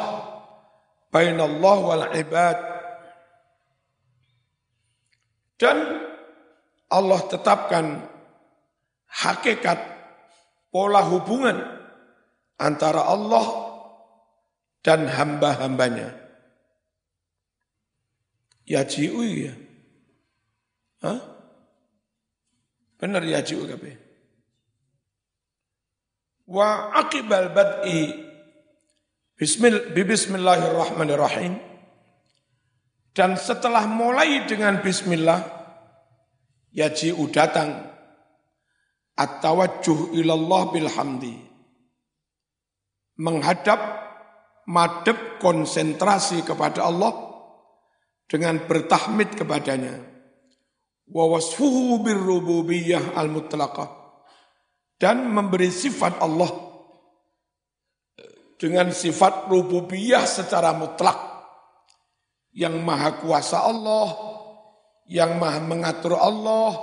bainallah 1.11 1.77
wal 1.83 2.07
ibad. 2.15 2.70
Dan 5.61 5.77
Allah 6.89 7.21
tetapkan 7.29 8.01
hakikat 9.05 9.77
pola 10.73 11.05
hubungan 11.05 11.61
antara 12.57 13.05
Allah 13.05 13.45
dan 14.81 15.05
hamba-hambanya. 15.05 16.17
Ya 18.65 18.81
jiu 18.89 19.21
ya. 19.21 19.53
Hah? 21.05 21.21
Benar 22.97 23.21
ya 23.21 23.45
jiu 23.45 23.61
kabeh. 23.69 24.01
Wa 26.49 26.89
akibal 27.05 27.53
bad'i 27.53 28.33
Bismillahirrahmanirrahim. 29.37 31.70
Dan 33.11 33.35
setelah 33.35 33.83
mulai 33.91 34.47
dengan 34.47 34.79
bismillah, 34.79 35.43
yaji'u 36.71 37.27
datang 37.27 37.91
at-tawajjuh 39.19 40.15
ilallah 40.15 40.71
bilhamdi. 40.71 41.35
Menghadap, 43.19 43.79
madep 44.71 45.43
konsentrasi 45.43 46.47
kepada 46.47 46.87
Allah 46.87 47.11
dengan 48.31 48.63
bertahmid 48.63 49.35
kepadanya. 49.35 49.99
Wa 51.11 51.27
wasfuhu 51.35 51.99
birrububiyah 52.07 53.19
al-mutlaqah. 53.19 53.99
Dan 54.95 55.27
memberi 55.27 55.67
sifat 55.67 56.23
Allah 56.23 56.71
dengan 58.55 58.93
sifat 58.93 59.49
rububiyah 59.49 60.23
secara 60.23 60.77
mutlak 60.77 61.30
yang 62.51 62.83
maha 62.83 63.19
kuasa 63.19 63.63
Allah, 63.63 64.11
yang 65.07 65.39
maha 65.39 65.59
mengatur 65.63 66.19
Allah, 66.19 66.75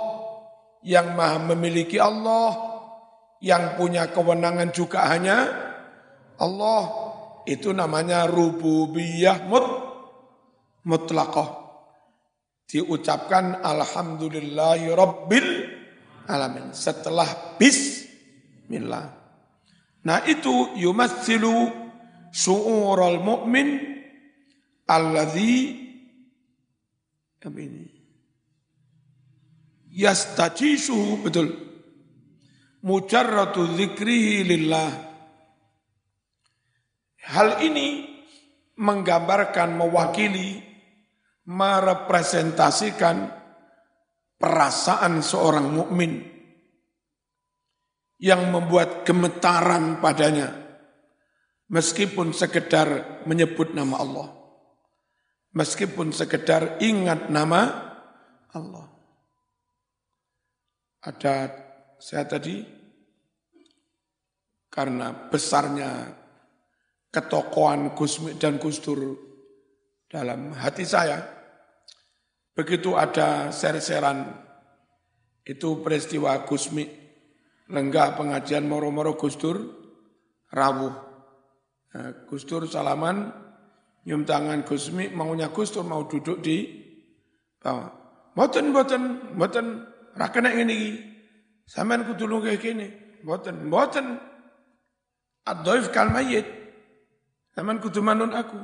yang 0.81 1.13
maha 1.13 1.37
memiliki 1.53 2.01
Allah, 2.01 2.57
yang 3.41 3.77
punya 3.77 4.09
kewenangan 4.09 4.69
juga 4.73 5.05
hanya 5.09 5.49
Allah. 6.41 7.09
Itu 7.49 7.73
namanya 7.73 8.29
rububiyah 8.29 9.49
mut, 9.49 9.65
mutlaqah. 10.85 11.57
Diucapkan 12.69 13.65
alhamdulillahi 13.65 14.93
rabbil 14.93 15.49
alamin. 16.29 16.69
Setelah 16.69 17.57
bismillah. 17.57 19.17
Nah 20.05 20.19
itu 20.29 20.77
yumatsilu 20.77 21.73
su'ural 22.29 23.17
mu'min 23.25 23.98
alladhi 24.89 25.79
apa 27.39 27.59
ini? 27.59 27.87
Yastajisuhu 29.95 31.23
betul. 31.23 31.47
Mujarratu 32.83 33.63
dzikrihi 33.75 34.43
lillah. 34.43 34.91
Hal 37.29 37.63
ini 37.63 38.07
menggambarkan, 38.79 39.75
mewakili, 39.75 40.63
merepresentasikan 41.47 43.27
perasaan 44.39 45.19
seorang 45.19 45.67
mukmin 45.67 46.23
yang 48.19 48.51
membuat 48.51 49.03
gemetaran 49.03 49.99
padanya 49.99 50.51
meskipun 51.71 52.31
sekedar 52.35 53.23
menyebut 53.27 53.71
nama 53.75 53.95
Allah 53.99 54.38
meskipun 55.55 56.13
sekedar 56.13 56.77
ingat 56.81 57.29
nama 57.31 57.61
Allah 58.53 58.87
ada 61.05 61.35
saya 61.99 62.25
tadi 62.27 62.63
karena 64.69 65.29
besarnya 65.31 66.13
ketokohan 67.09 67.97
Gusmi 67.97 68.37
dan 68.37 68.61
Gustur 68.61 69.17
dalam 70.05 70.53
hati 70.53 70.85
saya 70.85 71.21
begitu 72.53 72.93
ada 72.93 73.49
ser-seran 73.49 74.29
itu 75.47 75.81
peristiwa 75.81 76.45
Gusmi 76.45 76.85
lenggah 77.69 78.17
pengajian 78.17 78.65
moro-moro 78.65 79.17
Gustur 79.17 79.79
rawuh. 80.53 80.93
Nah, 81.89 82.09
Gustur 82.29 82.69
salaman, 82.69 83.33
nyium 84.03 84.23
tangan 84.23 84.63
Gusmi, 84.63 85.11
maunya 85.11 85.51
Gustur 85.51 85.83
mau 85.83 86.05
duduk 86.05 86.39
di 86.43 86.67
bawah. 87.59 87.91
Mboten, 88.35 88.71
mboten, 88.71 89.01
mboten, 89.35 89.65
rakena 90.15 90.55
ini. 90.55 90.95
Sampean 91.67 92.07
kudu 92.07 92.23
lunga 92.29 92.55
kene. 92.55 93.19
Mboten, 93.25 93.67
mboten. 93.67 94.05
Ad-dhaif 95.43 95.91
kal 95.91 96.13
mayyit. 96.13 96.47
Sampean 97.51 97.83
kudu 97.83 97.99
manun 97.99 98.31
aku. 98.31 98.59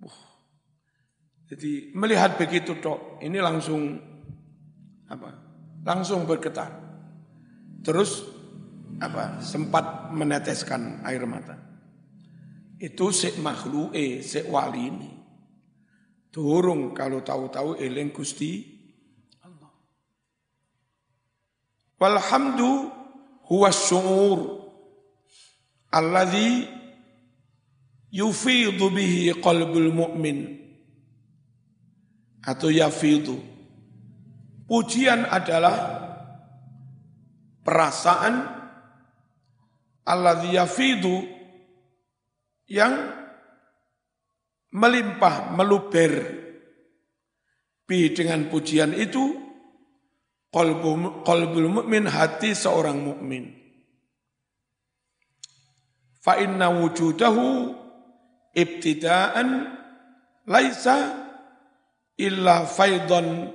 Wah. 0.00 0.20
Jadi 1.44 1.92
melihat 1.92 2.40
begitu 2.40 2.80
tok, 2.80 3.20
ini 3.20 3.36
langsung 3.36 4.00
apa? 5.12 5.30
Langsung 5.84 6.24
bergetar 6.24 6.84
terus 7.84 8.24
apa 8.98 9.44
sempat 9.44 10.10
meneteskan 10.16 11.04
air 11.04 11.22
mata. 11.28 11.63
Itu 12.84 13.08
sik 13.16 13.40
makhluke, 13.40 14.20
wali 14.52 14.82
ini. 14.92 15.10
Durung 16.28 16.92
kalau 16.92 17.24
tahu-tahu 17.24 17.80
eling 17.80 18.12
Gusti 18.12 18.60
Allah. 19.40 19.72
Walhamdu 21.96 22.92
huwa 23.48 23.72
syu'ur 23.72 24.68
alladhi 25.96 26.68
yufidu 28.12 28.92
bihi 28.92 29.32
qalbul 29.40 29.88
mu'min 29.88 30.60
atau 32.44 32.68
yafidu. 32.68 33.40
Pujian 34.68 35.24
adalah 35.24 36.04
perasaan 37.64 38.44
alladzi 40.04 40.52
yafidu 40.52 41.33
yang 42.74 42.94
melimpah, 44.74 45.54
meluber 45.54 46.12
bi 47.86 48.10
dengan 48.10 48.50
pujian 48.50 48.90
itu 48.98 49.38
qalbul, 50.50 51.70
mukmin 51.70 52.10
hati 52.10 52.58
seorang 52.58 52.98
mukmin. 52.98 53.54
Fa 56.18 56.40
inna 56.42 56.74
wujudahu 56.74 57.70
ibtidaan 58.56 59.70
laisa 60.50 61.22
illa 62.18 62.66
faidan 62.66 63.54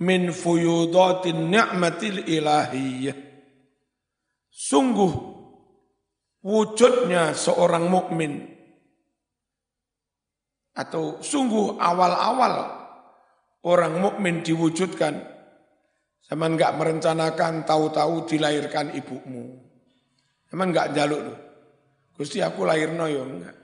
min 0.00 0.32
fuyudatin 0.32 1.52
ni'matil 1.52 2.24
ilahiyyah 2.24 3.30
Sungguh 4.50 5.39
wujudnya 6.40 7.36
seorang 7.36 7.88
mukmin 7.88 8.48
atau 10.72 11.20
sungguh 11.20 11.76
awal-awal 11.76 12.54
orang 13.68 14.00
mukmin 14.00 14.40
diwujudkan 14.40 15.20
sama 16.24 16.46
enggak 16.46 16.78
merencanakan 16.78 17.66
tahu-tahu 17.66 18.24
dilahirkan 18.24 18.94
ibumu. 18.94 19.60
Emang 20.54 20.70
enggak 20.70 20.94
jaluk 20.94 21.20
loh. 21.26 21.38
Gusti 22.14 22.38
aku 22.38 22.62
lahir 22.62 22.94
no 22.94 23.10
ya 23.10 23.24
enggak. 23.24 23.56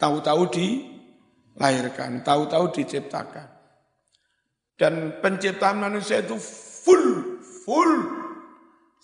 Tahu-tahu 0.00 0.42
dilahirkan, 0.50 2.26
tahu-tahu 2.26 2.74
diciptakan. 2.74 3.46
Dan 4.74 5.22
penciptaan 5.22 5.78
manusia 5.78 6.24
itu 6.24 6.34
full, 6.40 7.38
full 7.38 7.92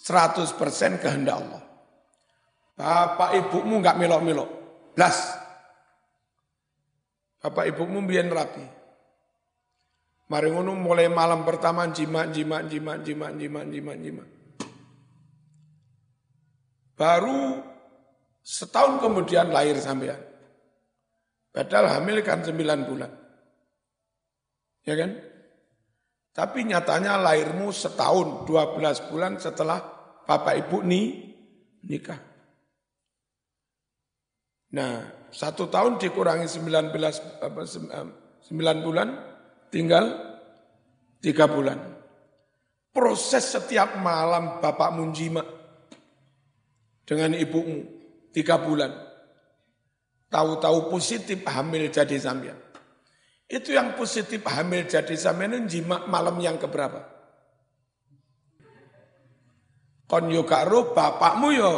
100% 0.00 0.58
kehendak 0.98 1.38
Allah. 1.38 1.67
Bapak 2.78 3.34
ibumu 3.34 3.82
enggak 3.82 3.98
melok-melok. 3.98 4.48
Blas. 4.94 5.34
Bapak 7.42 7.66
ibumu 7.74 8.06
biar 8.06 8.30
rapi. 8.30 8.62
Mari 10.28 10.48
ngono 10.54 10.78
mulai 10.78 11.10
malam 11.10 11.42
pertama 11.42 11.90
jima 11.90 12.30
jima 12.30 12.62
jima 12.62 13.00
jima 13.02 13.34
jima 13.34 13.60
jima 13.66 13.92
jima. 13.98 14.24
Baru 16.94 17.58
setahun 18.44 19.02
kemudian 19.02 19.50
lahir 19.50 19.74
sampean. 19.82 20.20
Padahal 21.50 21.98
hamil 21.98 22.20
kan 22.22 22.44
sembilan 22.44 22.78
bulan. 22.86 23.10
Ya 24.84 24.94
kan? 24.94 25.10
Tapi 26.36 26.58
nyatanya 26.70 27.18
lahirmu 27.18 27.74
setahun, 27.74 28.46
dua 28.46 28.76
belas 28.78 29.02
bulan 29.10 29.40
setelah 29.42 29.82
bapak 30.22 30.68
ibu 30.68 30.84
ni 30.84 31.34
nikah. 31.88 32.27
Nah, 34.68 35.00
satu 35.32 35.68
tahun 35.72 35.96
dikurangi 35.96 36.44
sembilan 36.44 36.92
belas 36.92 37.20
sembilan 38.44 38.76
bulan, 38.84 39.08
tinggal 39.72 40.04
tiga 41.24 41.48
bulan. 41.48 41.78
Proses 42.92 43.44
setiap 43.54 43.96
malam 44.00 44.58
bapak 44.60 44.90
munjima 44.92 45.44
dengan 47.04 47.32
ibumu 47.36 47.84
tiga 48.32 48.60
bulan. 48.60 48.92
Tahu-tahu 50.28 50.92
positif 50.92 51.40
hamil 51.48 51.88
jadi 51.88 52.16
sambian. 52.20 52.58
Itu 53.48 53.72
yang 53.72 53.96
positif 53.96 54.44
hamil 54.44 54.84
jadi 54.84 55.16
sampean 55.16 55.64
jima 55.64 56.04
malam 56.04 56.36
yang 56.36 56.60
keberapa? 56.60 57.00
Kon 60.04 60.28
yo 60.28 60.44
karo 60.44 60.92
bapakmu 60.92 61.48
yo 61.56 61.72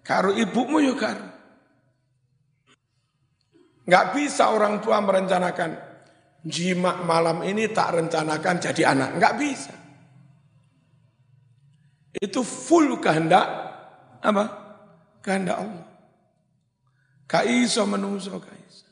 karo 0.00 0.32
ibumu 0.32 0.80
yo 0.80 0.96
karo. 0.96 1.31
Nggak 3.92 4.16
bisa 4.16 4.48
orang 4.48 4.80
tua 4.80 5.04
merencanakan 5.04 5.76
jima 6.40 7.04
malam 7.04 7.44
ini 7.44 7.68
tak 7.68 8.00
rencanakan 8.00 8.56
jadi 8.56 8.96
anak. 8.96 9.20
Nggak 9.20 9.34
bisa. 9.36 9.74
Itu 12.16 12.40
full 12.40 12.96
kehendak 13.04 13.44
apa? 14.24 14.44
Kehendak 15.20 15.60
Allah. 15.60 15.86
Kaiso 17.28 17.84
menungso 17.84 18.40
kaiso. 18.40 18.88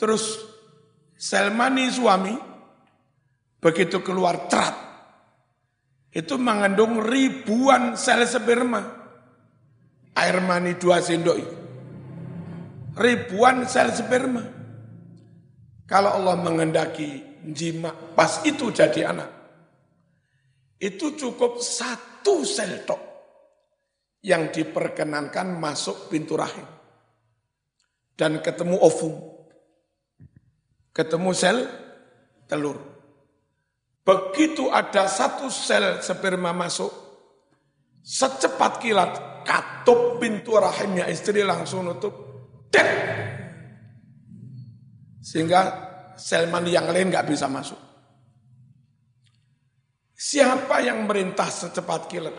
Terus 0.00 0.24
Selmani 1.12 1.92
suami 1.92 2.32
begitu 3.60 4.00
keluar 4.00 4.48
terat 4.48 4.76
itu 6.08 6.40
mengandung 6.40 7.04
ribuan 7.04 8.00
sel 8.00 8.24
sperma. 8.24 8.80
Air 10.16 10.40
mani 10.40 10.80
dua 10.80 11.04
sendok. 11.04 11.63
Ribuan 12.94 13.66
sel 13.66 13.90
sperma. 13.90 14.42
Kalau 15.84 16.16
Allah 16.16 16.38
mengendaki 16.38 17.42
jima 17.50 17.90
pas 17.90 18.40
itu 18.46 18.70
jadi 18.70 19.10
anak. 19.10 19.30
Itu 20.78 21.18
cukup 21.18 21.58
satu 21.58 22.46
sel 22.46 22.86
tok 22.86 23.02
yang 24.24 24.48
diperkenankan 24.48 25.58
masuk 25.60 26.08
pintu 26.08 26.38
rahim. 26.38 26.64
Dan 28.14 28.38
ketemu 28.40 28.78
ovum. 28.78 29.14
Ketemu 30.94 31.30
sel 31.34 31.58
telur. 32.46 32.78
Begitu 34.04 34.68
ada 34.68 35.08
satu 35.08 35.48
sel 35.48 36.04
sperma 36.04 36.52
masuk, 36.52 36.92
secepat 38.04 38.78
kilat, 38.78 39.12
katup 39.48 40.20
pintu 40.20 40.60
rahimnya 40.60 41.08
istri 41.08 41.40
langsung 41.40 41.88
nutup. 41.88 42.23
Dek! 42.74 42.88
Sehingga 45.22 45.60
sel 46.18 46.50
mani 46.50 46.74
yang 46.74 46.90
lain 46.90 47.14
nggak 47.14 47.30
bisa 47.30 47.46
masuk. 47.46 47.78
Siapa 50.18 50.82
yang 50.82 51.06
merintah 51.06 51.46
secepat 51.46 52.10
kilat? 52.10 52.34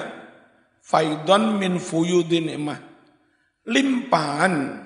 faidon 0.81 1.57
min 1.57 1.81
fuyudin 1.81 2.53
imah. 2.53 2.79
Limpahan 3.65 4.85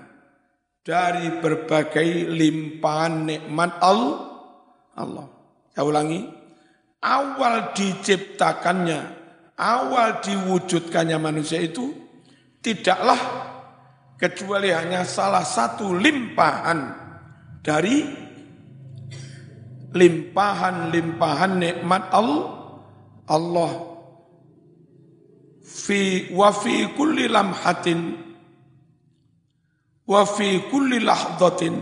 dari 0.83 1.27
berbagai 1.43 2.31
limpahan 2.31 3.27
nikmat 3.27 3.75
Allah. 3.83 5.27
Saya 5.75 5.83
ulangi, 5.83 6.23
awal 7.03 7.75
diciptakannya, 7.75 8.99
awal 9.59 10.23
diwujudkannya 10.23 11.17
manusia 11.19 11.59
itu 11.59 11.91
tidaklah 12.63 13.19
kecuali 14.19 14.71
hanya 14.71 15.07
salah 15.07 15.43
satu 15.43 15.95
limpahan 15.95 16.91
dari 17.63 18.03
limpahan-limpahan 19.95 21.51
nikmat 21.59 22.03
Allah 22.11 22.43
Allah 23.25 23.88
fi 25.69 26.33
wa 26.33 26.49
fi 26.49 26.89
kulli 26.97 27.29
lamhatin 27.29 28.01
wa 30.09 30.25
fi 30.25 30.65
kulli 30.65 30.97
lahdatin 30.97 31.77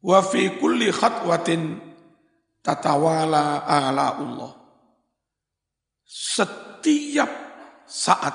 wa 0.00 0.24
fi 0.24 0.56
kulli 0.56 0.88
khatwatin 0.88 1.76
tatawala 2.64 3.68
ala 3.68 4.16
Allah. 4.16 4.52
Setiap 6.10 7.30
saat, 7.86 8.34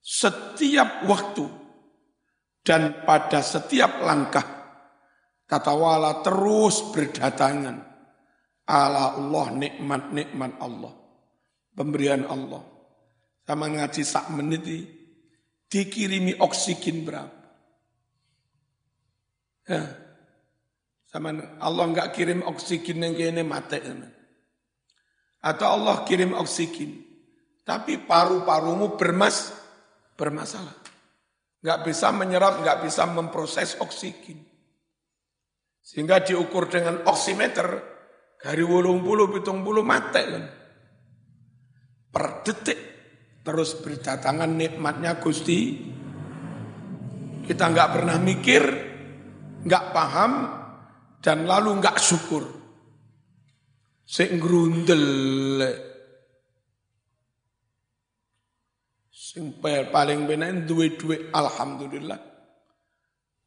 setiap 0.00 1.04
waktu, 1.04 1.44
dan 2.64 3.04
pada 3.04 3.44
setiap 3.44 4.00
langkah, 4.00 4.46
tatawala 5.44 6.24
terus 6.24 6.80
berdatangan 6.94 7.76
ala 8.64 9.20
Allah, 9.20 9.46
nikmat-nikmat 9.52 10.52
Allah, 10.64 11.03
pemberian 11.74 12.24
Allah. 12.26 12.62
Sama 13.44 13.68
ngaji 13.68 14.02
sak 14.02 14.32
menit 14.32 14.64
dikirimi 15.68 16.40
oksigen 16.40 17.04
berapa? 17.04 17.42
Ya, 19.64 19.84
sama 21.14 21.30
Allah 21.62 21.84
enggak 21.86 22.10
kirim 22.10 22.42
oksigen 22.42 23.06
yang 23.06 23.14
kene 23.14 23.46
mati. 23.46 23.78
Atau 25.44 25.66
Allah 25.68 26.02
kirim 26.02 26.34
oksigen. 26.34 27.06
Tapi 27.62 28.02
paru-parumu 28.02 28.98
bermas, 28.98 29.54
bermasalah. 30.18 30.74
Enggak 31.62 31.80
bisa 31.86 32.10
menyerap, 32.10 32.60
enggak 32.60 32.82
bisa 32.82 33.06
memproses 33.06 33.78
oksigen. 33.78 34.42
Sehingga 35.84 36.18
diukur 36.18 36.68
dengan 36.68 37.04
oximeter, 37.08 37.78
dari 38.40 38.66
wulung 38.66 39.00
bulu, 39.00 39.30
pitung 39.32 39.62
bulu 39.62 39.80
mati 39.86 40.20
kan. 40.20 40.44
Per 42.14 42.46
detik 42.46 42.80
terus 43.42 43.74
berdatangan 43.82 44.54
nikmatnya 44.54 45.18
Gusti. 45.18 45.90
Kita 47.44 47.68
enggak 47.68 48.00
pernah 48.00 48.16
mikir, 48.22 48.62
enggak 49.66 49.90
paham, 49.92 50.32
dan 51.18 51.44
lalu 51.44 51.76
enggak 51.76 51.98
syukur. 52.00 52.46
Sing 54.06 54.38
grundel. 54.38 55.04
Sing 59.10 59.58
paling 59.60 60.30
benar 60.30 60.54
duwe-duwe 60.62 61.34
alhamdulillah. 61.34 62.20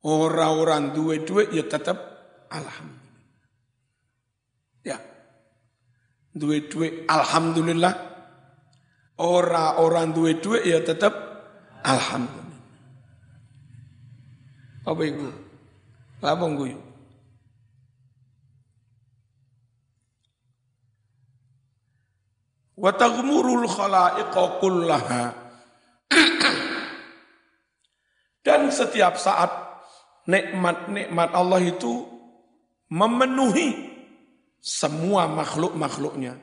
Orang-orang 0.04 0.92
duwe-duwe 0.92 1.54
ya 1.56 1.64
tetap 1.66 1.98
alhamdulillah. 2.52 3.06
Ya. 4.86 4.98
Duwe-duwe 6.36 7.08
alhamdulillah. 7.10 8.17
Orang-orang 9.18 10.14
duwe-duwe 10.14 10.62
ya 10.62 10.80
tetap 10.86 11.14
alhamdulillah. 11.82 12.62
Apa 14.86 15.02
itu? 15.04 15.28
Apa 16.22 16.46
nguyu? 16.46 16.88
wa 22.78 22.94
taghmurul 22.94 23.66
khalaiqa 23.66 24.62
kullaha 24.62 25.34
dan 28.46 28.70
setiap 28.70 29.18
saat 29.18 29.50
nikmat-nikmat 30.30 31.34
Allah 31.34 31.60
itu 31.60 32.06
memenuhi 32.88 33.92
semua 34.64 35.28
makhluk-makhluknya. 35.28 36.40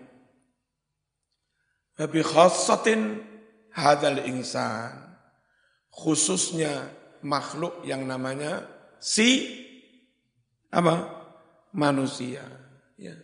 Tapi 1.95 2.21
khassatin 2.27 3.23
hadal 3.71 4.23
insan. 4.27 5.15
Khususnya 5.95 6.91
makhluk 7.23 7.87
yang 7.87 8.03
namanya 8.03 8.67
si 8.99 9.63
apa? 10.75 11.23
Manusia. 11.75 12.43
Ya. 12.99 13.15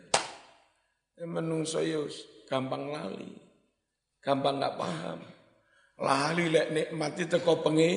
Menungso 1.27 1.83
gampang 2.51 2.91
lali, 2.91 3.31
gampang 4.19 4.59
nggak 4.59 4.75
paham. 4.79 5.21
Lali 6.01 6.49
lek 6.49 6.73
nikmati 6.73 7.29
teko 7.29 7.61
pengi, 7.63 7.93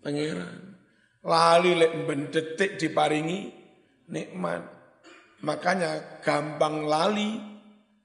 pangeran. 0.00 0.78
Lali 1.24 1.72
lek 1.76 1.92
bendetik 2.08 2.80
diparingi 2.80 3.50
nikmat. 4.08 4.62
Makanya 5.44 6.20
gampang 6.24 6.88
lali 6.88 7.53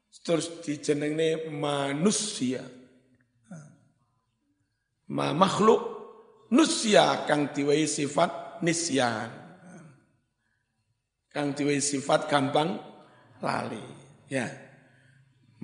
Terus 0.10 0.62
dijenengne 0.62 1.49
manusia. 1.49 2.62
Ma 5.10 5.34
makhluk 5.34 5.82
nusia 6.53 7.26
kang 7.26 7.49
diwai 7.49 7.89
sifat 7.89 8.62
nisyan. 8.62 9.30
Kang 11.34 11.57
diwai 11.57 11.82
sifat 11.82 12.30
gampang 12.30 12.78
lali. 13.41 13.82
Ya. 14.30 14.49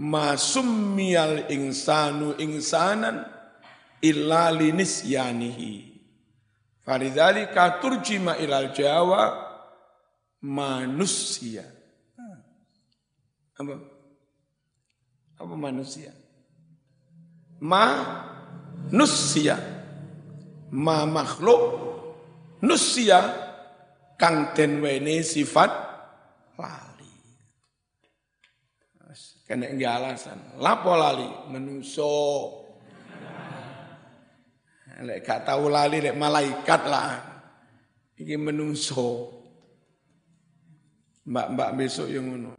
Ma 0.01 0.33
summiyal 0.33 1.49
insanu 1.53 2.37
insanan 2.41 3.21
illa 4.01 4.49
linisyanihi. 4.49 5.93
Faridzalika 6.85 7.81
turjima 7.81 8.37
ilal 8.37 8.69
jawa 8.73 9.23
manusia. 10.41 11.65
Apa? 13.57 13.94
Apa 15.45 15.53
manusia? 15.53 16.09
Manusia. 17.61 19.55
Ma 20.73 21.05
makhluk 21.05 21.61
nusia 22.65 23.21
kang 24.17 24.57
den 24.57 24.81
wene 24.81 25.21
sifat 25.21 25.69
lali. 26.57 27.13
Kena 29.45 29.69
nggak 29.69 29.93
alasan. 30.01 30.39
Lapo 30.57 30.97
lali 30.97 31.29
menuso. 31.53 32.09
Lek 35.05 35.21
gak 35.27 35.45
tahu 35.45 35.69
lali 35.69 36.01
lek 36.01 36.17
malaikat 36.17 36.81
lah. 36.89 37.19
Iki 38.17 38.35
menungso. 38.39 39.29
Mbak-mbak 41.27 41.69
besok 41.77 42.07
yang 42.09 42.31
ngono. 42.31 42.55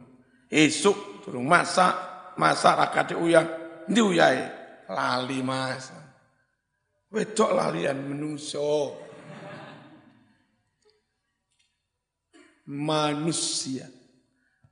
Esok 0.47 1.25
turun 1.25 1.43
masak, 1.43 2.16
masak 2.37 2.77
rakate 2.77 3.13
uyah, 3.17 3.43
ndi 3.89 4.01
uyahe? 4.01 4.45
Lali 4.87 5.43
Mas. 5.43 5.91
Wedok 7.11 7.51
lalian 7.51 7.97
menungso. 8.07 8.95
Manusia. 12.67 13.87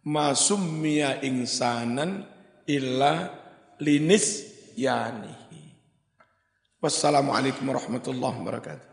Masummiya 0.06 1.26
insanan 1.26 2.22
illa 2.70 3.34
linis 3.82 4.46
yanihi. 4.78 5.74
Wassalamualaikum 6.78 7.66
warahmatullahi 7.66 8.38
wabarakatuh. 8.38 8.90